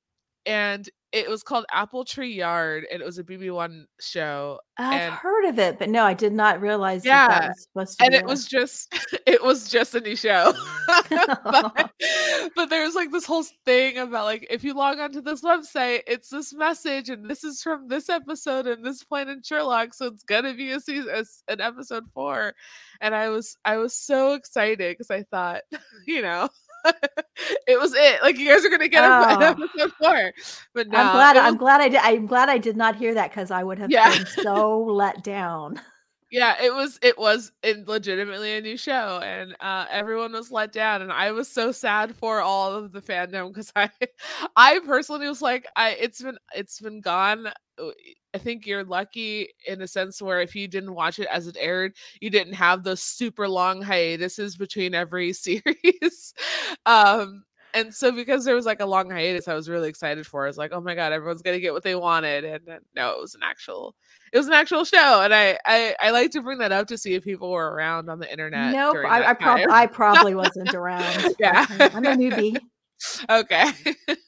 [0.47, 4.61] and it was called Apple Tree Yard, and it was a BBC One show.
[4.79, 7.63] I've and- heard of it, but no, I did not realize that, Yeah, that was
[7.63, 8.95] supposed to And be it was just
[9.27, 10.55] it was just a new show.
[11.11, 11.91] but,
[12.57, 16.29] but there's like this whole thing about like if you log onto this website, it's
[16.29, 20.23] this message, and this is from this episode and this point in Sherlock, so it's
[20.23, 22.55] gonna be a season, a an episode four.
[23.01, 25.63] And I was I was so excited because I thought,
[26.07, 26.49] you know,
[27.67, 28.23] it was it.
[28.23, 29.39] Like you guys are gonna get a, an Oh.
[29.41, 29.51] Ah.
[29.51, 30.33] episode four.
[30.75, 31.37] But no, I'm glad.
[31.37, 32.01] it I'm glad I did.
[32.03, 34.11] I'm glad I did not hear that because I would have Yeah.
[34.17, 35.81] been so let down.
[36.31, 40.73] Yeah it was it was it legitimately a new show and uh everyone was let
[40.73, 43.91] down and i was so sad for all of the fandom because i
[44.57, 47.47] i personally was like i it's been it's been gone
[47.79, 47.91] Uh,
[48.35, 51.57] i think you're lucky in a sense where if you didn't watch it as it
[51.59, 56.33] aired you didn't have those super long hiatuses between every series.
[56.87, 57.43] Um
[57.75, 60.49] and so because there was like a long hiatus i was really excited for it.
[60.49, 63.11] I was like oh my god everyone's gonna get what they wanted and then no
[63.11, 63.95] it was an actual
[64.33, 66.99] it was an actual show and I, I i like to bring that up to
[66.99, 70.75] see if people were around on the internet Nope, I, I, prob- I probably wasn't
[70.75, 71.35] around.
[71.39, 71.67] Yeah.
[71.71, 72.57] I'm a newbie.
[73.31, 73.65] okay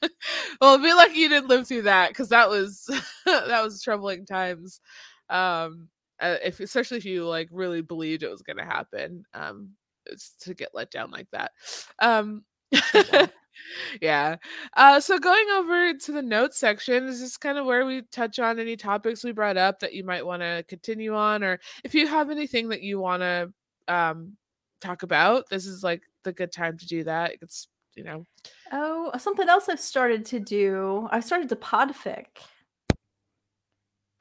[0.61, 2.85] well be lucky you didn't live through that because that was
[3.25, 4.81] that was troubling times
[5.29, 5.87] um
[6.19, 9.69] uh, if especially if you like really believed it was going to happen um
[10.07, 11.51] it's to get let down like that
[11.99, 12.43] um
[14.01, 14.35] yeah
[14.77, 18.01] uh so going over to the notes section this is this kind of where we
[18.11, 21.59] touch on any topics we brought up that you might want to continue on or
[21.83, 23.51] if you have anything that you want to
[23.87, 24.35] um
[24.81, 28.25] talk about this is like the good time to do that it's you know
[28.71, 31.07] Oh, something else I've started to do.
[31.11, 32.25] I've started to podfic.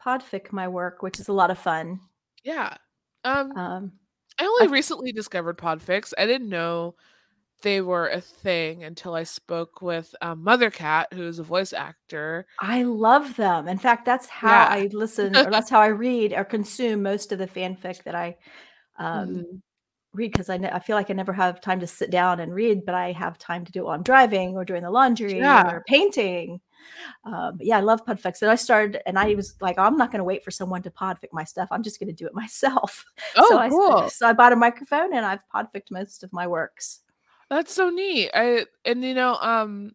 [0.05, 2.01] Podfic my work, which is a lot of fun.
[2.45, 2.77] Yeah.
[3.25, 3.93] Um, Um,
[4.39, 6.13] I only I- recently discovered Podfics.
[6.19, 6.97] I didn't know
[7.63, 11.73] they were a thing until I spoke with um, Mother Cat, who is a voice
[11.73, 12.47] actor.
[12.61, 13.69] I love them.
[13.69, 14.67] In fact, that's how Yeah.
[14.69, 18.37] I listen, or that's how I read or consume most of the fanfic that I
[18.99, 19.63] um, Mhm.
[20.15, 22.55] read because I, ne- I feel like I never have time to sit down and
[22.55, 25.41] read, but I have time to do it while I'm driving or doing the laundry
[25.41, 25.63] Yeah.
[25.67, 26.61] or painting.
[27.25, 28.43] Um, but yeah, I love podfics.
[28.43, 30.91] And I started, and I was like, I'm not going to wait for someone to
[30.91, 31.69] podfic my stuff.
[31.71, 33.05] I'm just going to do it myself.
[33.37, 34.09] Oh, so I, cool.
[34.11, 37.01] so I bought a microphone and I've podficked most of my works.
[37.53, 38.31] That's so neat.
[38.33, 39.93] I and you know, um,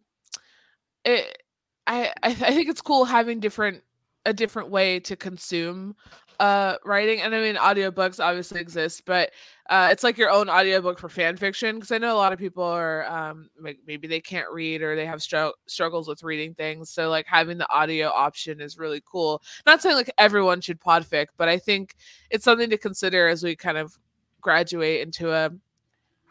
[1.03, 1.41] it.
[1.87, 3.81] I I, think it's cool having different
[4.25, 5.95] a different way to consume
[6.39, 9.31] uh writing and i mean audiobooks obviously exist but
[9.71, 12.37] uh it's like your own audiobook for fan fiction because i know a lot of
[12.37, 13.49] people are um
[13.87, 17.57] maybe they can't read or they have stru- struggles with reading things so like having
[17.57, 21.95] the audio option is really cool not saying like everyone should podfic but i think
[22.29, 23.97] it's something to consider as we kind of
[24.39, 25.49] graduate into a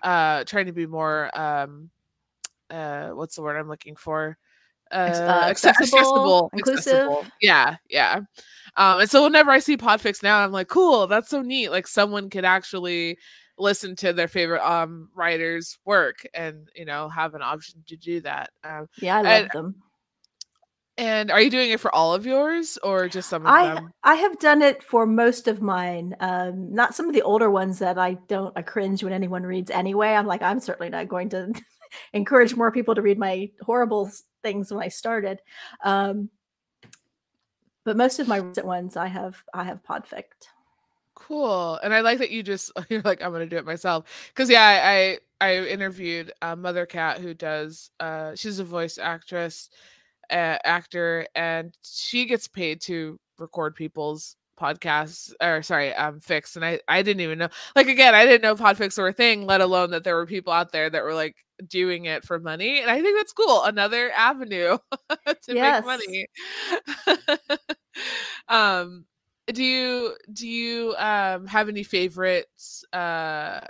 [0.03, 1.90] uh trying to be more um
[2.70, 4.36] uh what's the word i'm looking for
[4.92, 6.94] uh, uh, acce- accessible, inclusive.
[6.94, 7.26] accessible.
[7.40, 8.20] yeah yeah
[8.76, 11.88] um and so whenever i see podfics now i'm like cool that's so neat like
[11.88, 13.18] someone could actually
[13.59, 18.20] listen to their favorite um writers work and you know have an option to do
[18.20, 19.82] that um Yeah, I love And them.
[20.99, 23.92] And are you doing it for all of yours or just some of I them
[24.03, 26.16] I have done it for most of mine.
[26.20, 28.57] Um, not some of the older ones that I don't.
[28.57, 30.14] I cringe when anyone reads anyway.
[30.14, 31.53] I'm like, I'm certainly not going to
[32.12, 34.11] encourage more people to read my horrible
[34.42, 35.40] things when I started.
[35.84, 36.30] Um,
[37.84, 40.49] but most of my recent ones, I have I have podficked.
[41.14, 41.78] Cool.
[41.82, 44.62] And I like that you just you're like I'm gonna do it myself because yeah,
[44.62, 49.70] I I, I interviewed uh, Mother Cat who does uh she's a voice actress,
[50.31, 56.64] uh, actor, and she gets paid to record people's podcasts or sorry um fics and
[56.64, 59.61] I I didn't even know like again I didn't know podfics were a thing let
[59.61, 61.37] alone that there were people out there that were like
[61.68, 64.79] doing it for money and I think that's cool another avenue
[65.27, 66.27] to make money.
[68.49, 69.05] Um
[69.47, 73.61] do you do you um have any favorites uh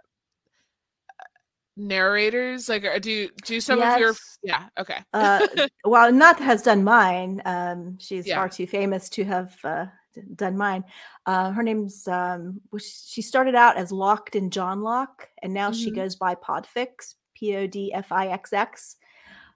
[1.76, 5.46] narrators like do do some of your yeah okay Uh,
[5.84, 7.42] well, Nath has done mine.
[7.44, 8.36] Um, she's Yeah.
[8.36, 9.86] far too famous to have uh,
[10.34, 10.84] done mine.
[11.26, 15.08] Uh, her name's um, she started out as Lockedinjohnlock,
[15.42, 15.78] and now mm-hmm.
[15.82, 18.96] she goes by Podfixx, P O D F I X X.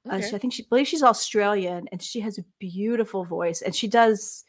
[0.09, 0.31] Uh, okay.
[0.31, 3.89] Uh, I think she believes she's Australian, and she has a beautiful voice, and she
[3.89, 4.45] does.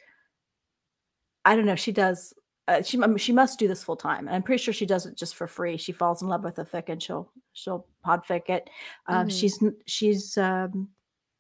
[1.46, 1.76] I don't know.
[1.76, 2.34] She does.
[2.72, 4.30] Uh, she she must do this full time.
[4.30, 5.76] I'm pretty sure she does it just for free.
[5.76, 8.70] She falls in love with a fic, and she'll she'll podfic it.
[9.08, 9.30] Um, mm-hmm.
[9.30, 10.88] She's she's um,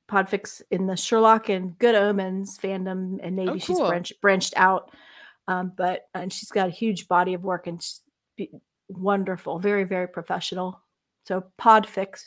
[0.09, 3.59] podfics in the Sherlock and Good Omens fandom, and maybe oh, cool.
[3.59, 4.91] she's branched branched out.
[5.47, 7.81] Um, but and she's got a huge body of work and
[8.89, 10.81] wonderful, very very professional.
[11.25, 12.23] So Podfixx,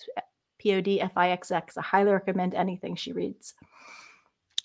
[0.59, 1.77] P O D F I X X.
[1.77, 3.53] I highly recommend anything she reads.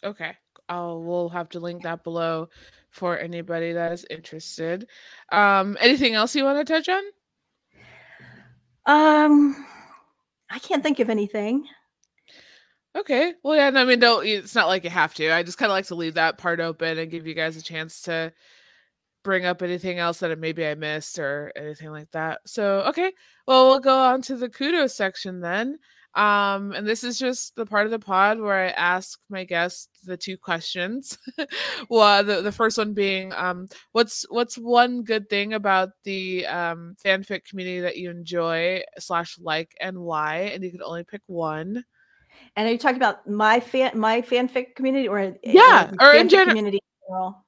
[0.02, 0.32] Okay,
[0.70, 2.48] I'll we'll have to link that below
[2.90, 4.88] for anybody that is interested.
[5.32, 7.04] Um, anything else you want to touch on?
[8.86, 9.66] Um,
[10.50, 11.66] I can't think of anything.
[12.96, 13.34] Okay.
[13.44, 13.70] Well, yeah.
[13.70, 14.26] No, I mean, don't.
[14.26, 15.32] It's not like you have to.
[15.32, 17.62] I just kind of like to leave that part open and give you guys a
[17.62, 18.34] chance to
[19.24, 22.40] bring up anything else that maybe I missed or anything like that.
[22.46, 23.12] So, okay.
[23.46, 25.78] Well, we'll go on to the kudos section then.
[26.16, 29.88] Um, and this is just the part of the pod where I ask my guests
[30.04, 31.18] the two questions.
[31.90, 36.96] well, the, the first one being, um, what's what's one good thing about the um,
[37.04, 40.52] fanfic community that you enjoy slash like and why?
[40.54, 41.86] And you can only pick one.
[42.56, 46.28] And are you talking about my fan my fanfic community or yeah, or, or in
[46.28, 47.46] general community in general?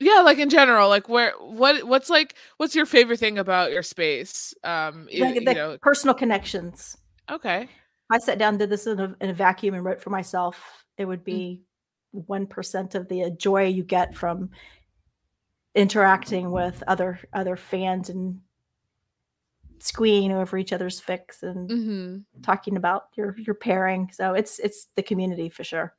[0.00, 3.82] Yeah, like in general, like where what what's like what's your favorite thing about your
[3.82, 4.52] space?
[4.64, 5.78] Um, like you, the know.
[5.80, 6.96] personal connections.
[7.30, 7.68] Okay.
[8.10, 10.84] I sat down, did this in a, in a vacuum, and wrote for myself.
[10.98, 11.24] It would mm.
[11.24, 11.62] be
[12.12, 12.94] one mm.
[12.94, 14.50] of the joy you get from
[15.74, 18.40] interacting with other other fans and
[19.78, 22.42] squeeing over each other's fics and mm-hmm.
[22.42, 24.10] talking about your your pairing.
[24.12, 25.94] So it's it's the community for sure.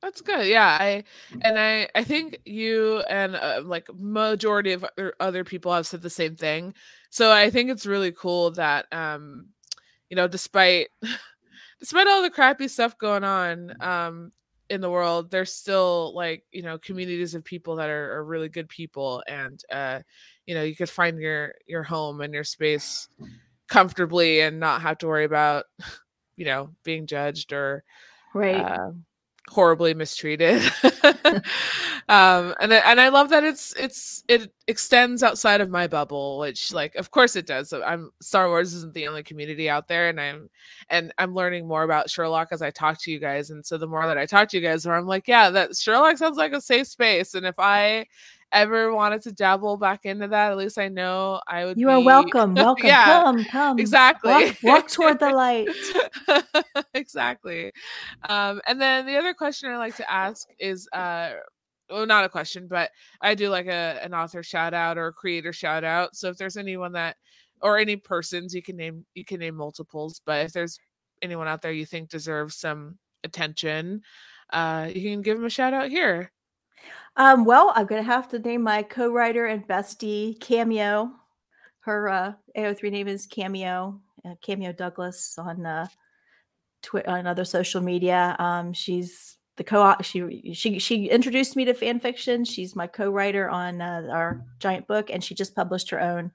[0.00, 0.46] That's good.
[0.46, 1.04] Yeah, I
[1.42, 4.84] and I I think you and uh, like majority of
[5.20, 6.74] other people have said the same thing.
[7.10, 9.46] So I think it's really cool that um
[10.08, 10.88] you know despite
[11.82, 14.30] despite all the crappy stuff going on um
[14.70, 18.48] in the world there's still like you know communities of people that are, are really
[18.48, 19.98] good people and uh
[20.46, 23.08] you know you could find your your home and your space
[23.68, 25.64] comfortably and not have to worry about
[26.36, 27.82] you know being judged or
[28.32, 28.56] right.
[28.56, 28.92] uh,
[29.48, 30.62] horribly mistreated.
[32.08, 36.40] Um and I, and I love that it's it's it extends outside of my bubble
[36.40, 37.70] which like of course it does.
[37.70, 40.50] So I'm Star Wars isn't the only community out there and I'm
[40.90, 43.50] and I'm learning more about Sherlock as I talk to you guys.
[43.50, 45.76] And so the more that I talk to you guys where I'm like yeah that
[45.76, 47.34] Sherlock sounds like a safe space.
[47.34, 48.06] And if I
[48.52, 51.78] ever wanted to dabble back into that, at least I know I would.
[51.78, 51.92] You be...
[51.92, 52.54] are welcome.
[52.62, 52.86] Welcome.
[52.86, 53.78] yeah, come, come.
[53.78, 54.30] Exactly.
[54.30, 55.68] Walk, walk toward the light.
[56.94, 57.72] exactly.
[58.28, 61.32] Um, and then the other question I like to ask is, uh,
[61.90, 62.90] well, not a question, but
[63.20, 66.14] I do like a an author shout out or a creator shout out.
[66.16, 67.16] So if there's anyone that,
[67.60, 70.20] or any persons you can name, you can name multiples.
[70.24, 70.78] But if there's
[71.22, 74.02] anyone out there you think deserves some attention,
[74.52, 76.32] uh, you can give them a shout out here.
[77.16, 81.12] Um, well, I'm gonna have to name my co-writer and bestie Kameo.
[81.80, 85.86] Her uh, AO3 name is Kameo, uh, Kameo Douglas on uh,
[86.82, 88.36] Twitter on other social media.
[88.38, 92.44] Um, she's the co she she she introduced me to fan fiction.
[92.44, 96.32] She's my co-writer on uh, our giant book, and she just published her own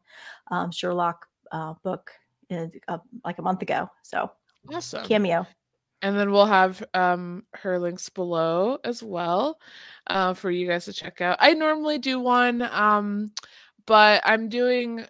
[0.52, 2.12] um, Sherlock uh, book
[2.50, 3.90] in, uh, like a month ago.
[4.04, 4.32] So
[4.72, 5.48] awesome, Kameo
[6.02, 9.60] and then we'll have um, her links below as well
[10.08, 11.38] uh, for you guys to check out.
[11.40, 13.32] I normally do one, um,
[13.86, 15.06] but I'm doing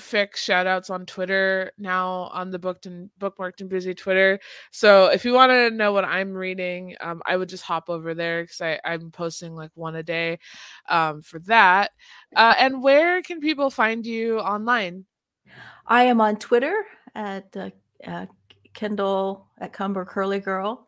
[0.00, 4.40] fic shout outs on Twitter now on the booked and bookmarked and busy Twitter.
[4.70, 8.14] So if you want to know what I'm reading, um, I would just hop over
[8.14, 10.38] there because I'm posting like one a day
[10.88, 11.90] um, for that.
[12.34, 15.04] Uh, and where can people find you online?
[15.86, 16.84] I am on Twitter
[17.14, 17.70] at uh,
[18.06, 18.26] uh,
[18.74, 20.78] Kyndall at cumbercurlygirl.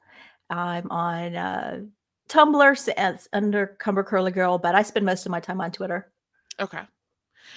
[0.50, 1.80] I'm on uh,
[2.28, 6.12] Tumblr as under cumbercurlygirl, but I spend most of my time on Twitter.
[6.60, 6.80] Okay.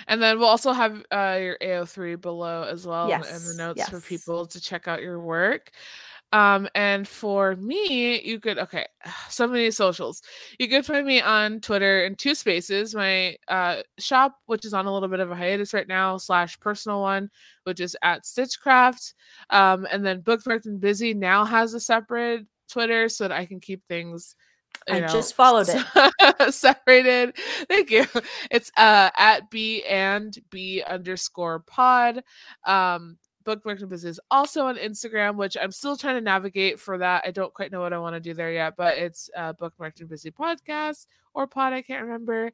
[0.07, 3.77] And then we'll also have uh, your AO3 below as well yes, and the notes
[3.77, 3.89] yes.
[3.89, 5.71] for people to check out your work.
[6.31, 8.85] Um, and for me, you could okay,
[9.29, 10.21] so many socials.
[10.59, 12.95] You could find me on Twitter in two spaces.
[12.95, 16.59] My uh shop, which is on a little bit of a hiatus right now, slash
[16.59, 17.29] personal one,
[17.63, 19.13] which is at Stitchcraft.
[19.49, 23.59] Um, and then Bookmarked and Busy now has a separate Twitter so that I can
[23.59, 24.35] keep things
[24.89, 26.53] I know, just followed it.
[26.53, 27.35] separated.
[27.67, 28.05] Thank you.
[28.51, 32.23] It's uh at B and B underscore pod.
[32.65, 36.97] Um Bookmarked and Busy is also on Instagram, which I'm still trying to navigate for
[36.97, 37.23] that.
[37.25, 39.99] I don't quite know what I want to do there yet, but it's uh, Bookmarked
[39.99, 41.73] and Busy podcast or pod.
[41.73, 42.45] I can't remember.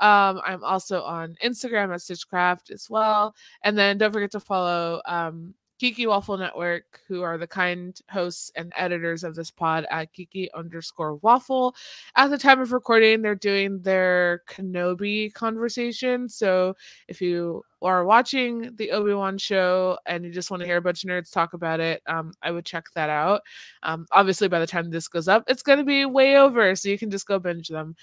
[0.00, 3.34] Um, I'm also on Instagram at Stitchcraft as well.
[3.62, 8.52] And then don't forget to follow um, Geeky Waffle Network, who are the kind hosts
[8.54, 11.74] and editors of this pod at Geeky underscore Waffle.
[12.14, 16.28] At the time of recording, they're doing their Kenobi conversation.
[16.28, 16.76] So
[17.08, 20.82] if you are watching the Obi Wan show and you just want to hear a
[20.82, 23.40] bunch of nerds talk about it, um, I would check that out.
[23.82, 26.90] Um, obviously, by the time this goes up, it's going to be way over, so
[26.90, 27.96] you can just go binge them.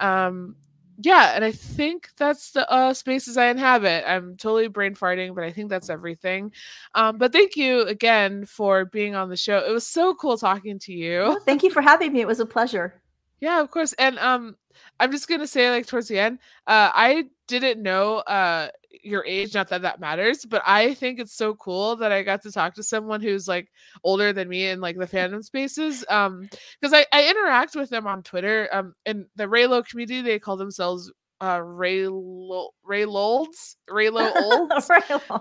[0.00, 0.56] Um,
[0.98, 4.04] yeah, and I think that's the uh, spaces I inhabit.
[4.06, 6.52] I'm totally brain farting, but I think that's everything.
[6.94, 9.58] Um, but thank you again for being on the show.
[9.58, 11.22] It was so cool talking to you.
[11.22, 12.20] Oh, thank you for having me.
[12.20, 13.00] It was a pleasure.
[13.40, 13.92] Yeah, of course.
[13.94, 14.56] And um,
[15.00, 18.68] I'm just gonna say, like towards the end, uh, I didn't know uh
[19.02, 19.54] your age.
[19.54, 22.74] Not that that matters, but I think it's so cool that I got to talk
[22.74, 23.68] to someone who's like
[24.04, 26.04] older than me in like the fandom spaces.
[26.08, 26.48] Um,
[26.80, 28.68] because I I interact with them on Twitter.
[28.72, 31.10] Um, in the Reylo community, they call themselves
[31.42, 34.88] uh Reylo Raylolds Reylo Olds.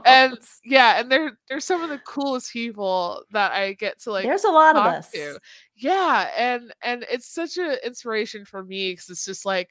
[0.06, 0.36] and
[0.66, 4.44] yeah, and they're they're some of the coolest people that I get to like There's
[4.44, 5.12] a lot of us.
[5.12, 5.40] To.
[5.76, 9.70] Yeah, and and it's such an inspiration for me because it's just like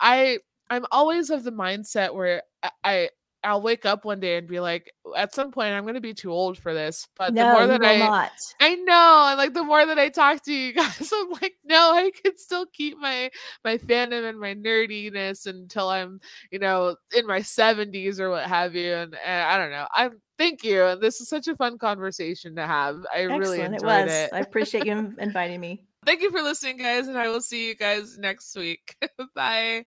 [0.00, 2.42] I I'm always of the mindset where
[2.82, 3.10] I
[3.44, 6.14] I'll wake up one day and be like, at some point, I'm going to be
[6.14, 7.06] too old for this.
[7.16, 8.32] But no, the more that I, not.
[8.60, 11.92] I know, and like the more that I talk to you guys, I'm like, no,
[11.94, 13.30] I can still keep my
[13.64, 16.20] my fandom and my nerdiness until I'm,
[16.50, 18.92] you know, in my 70s or what have you.
[18.94, 19.86] And, and I don't know.
[19.94, 20.84] I'm thank you.
[20.84, 22.96] And this is such a fun conversation to have.
[23.12, 23.40] I Excellent.
[23.40, 23.84] really enjoyed it.
[23.84, 24.12] Was.
[24.12, 24.30] it.
[24.32, 25.84] I appreciate you inviting me.
[26.06, 28.96] Thank you for listening, guys, and I will see you guys next week.
[29.34, 29.84] Bye.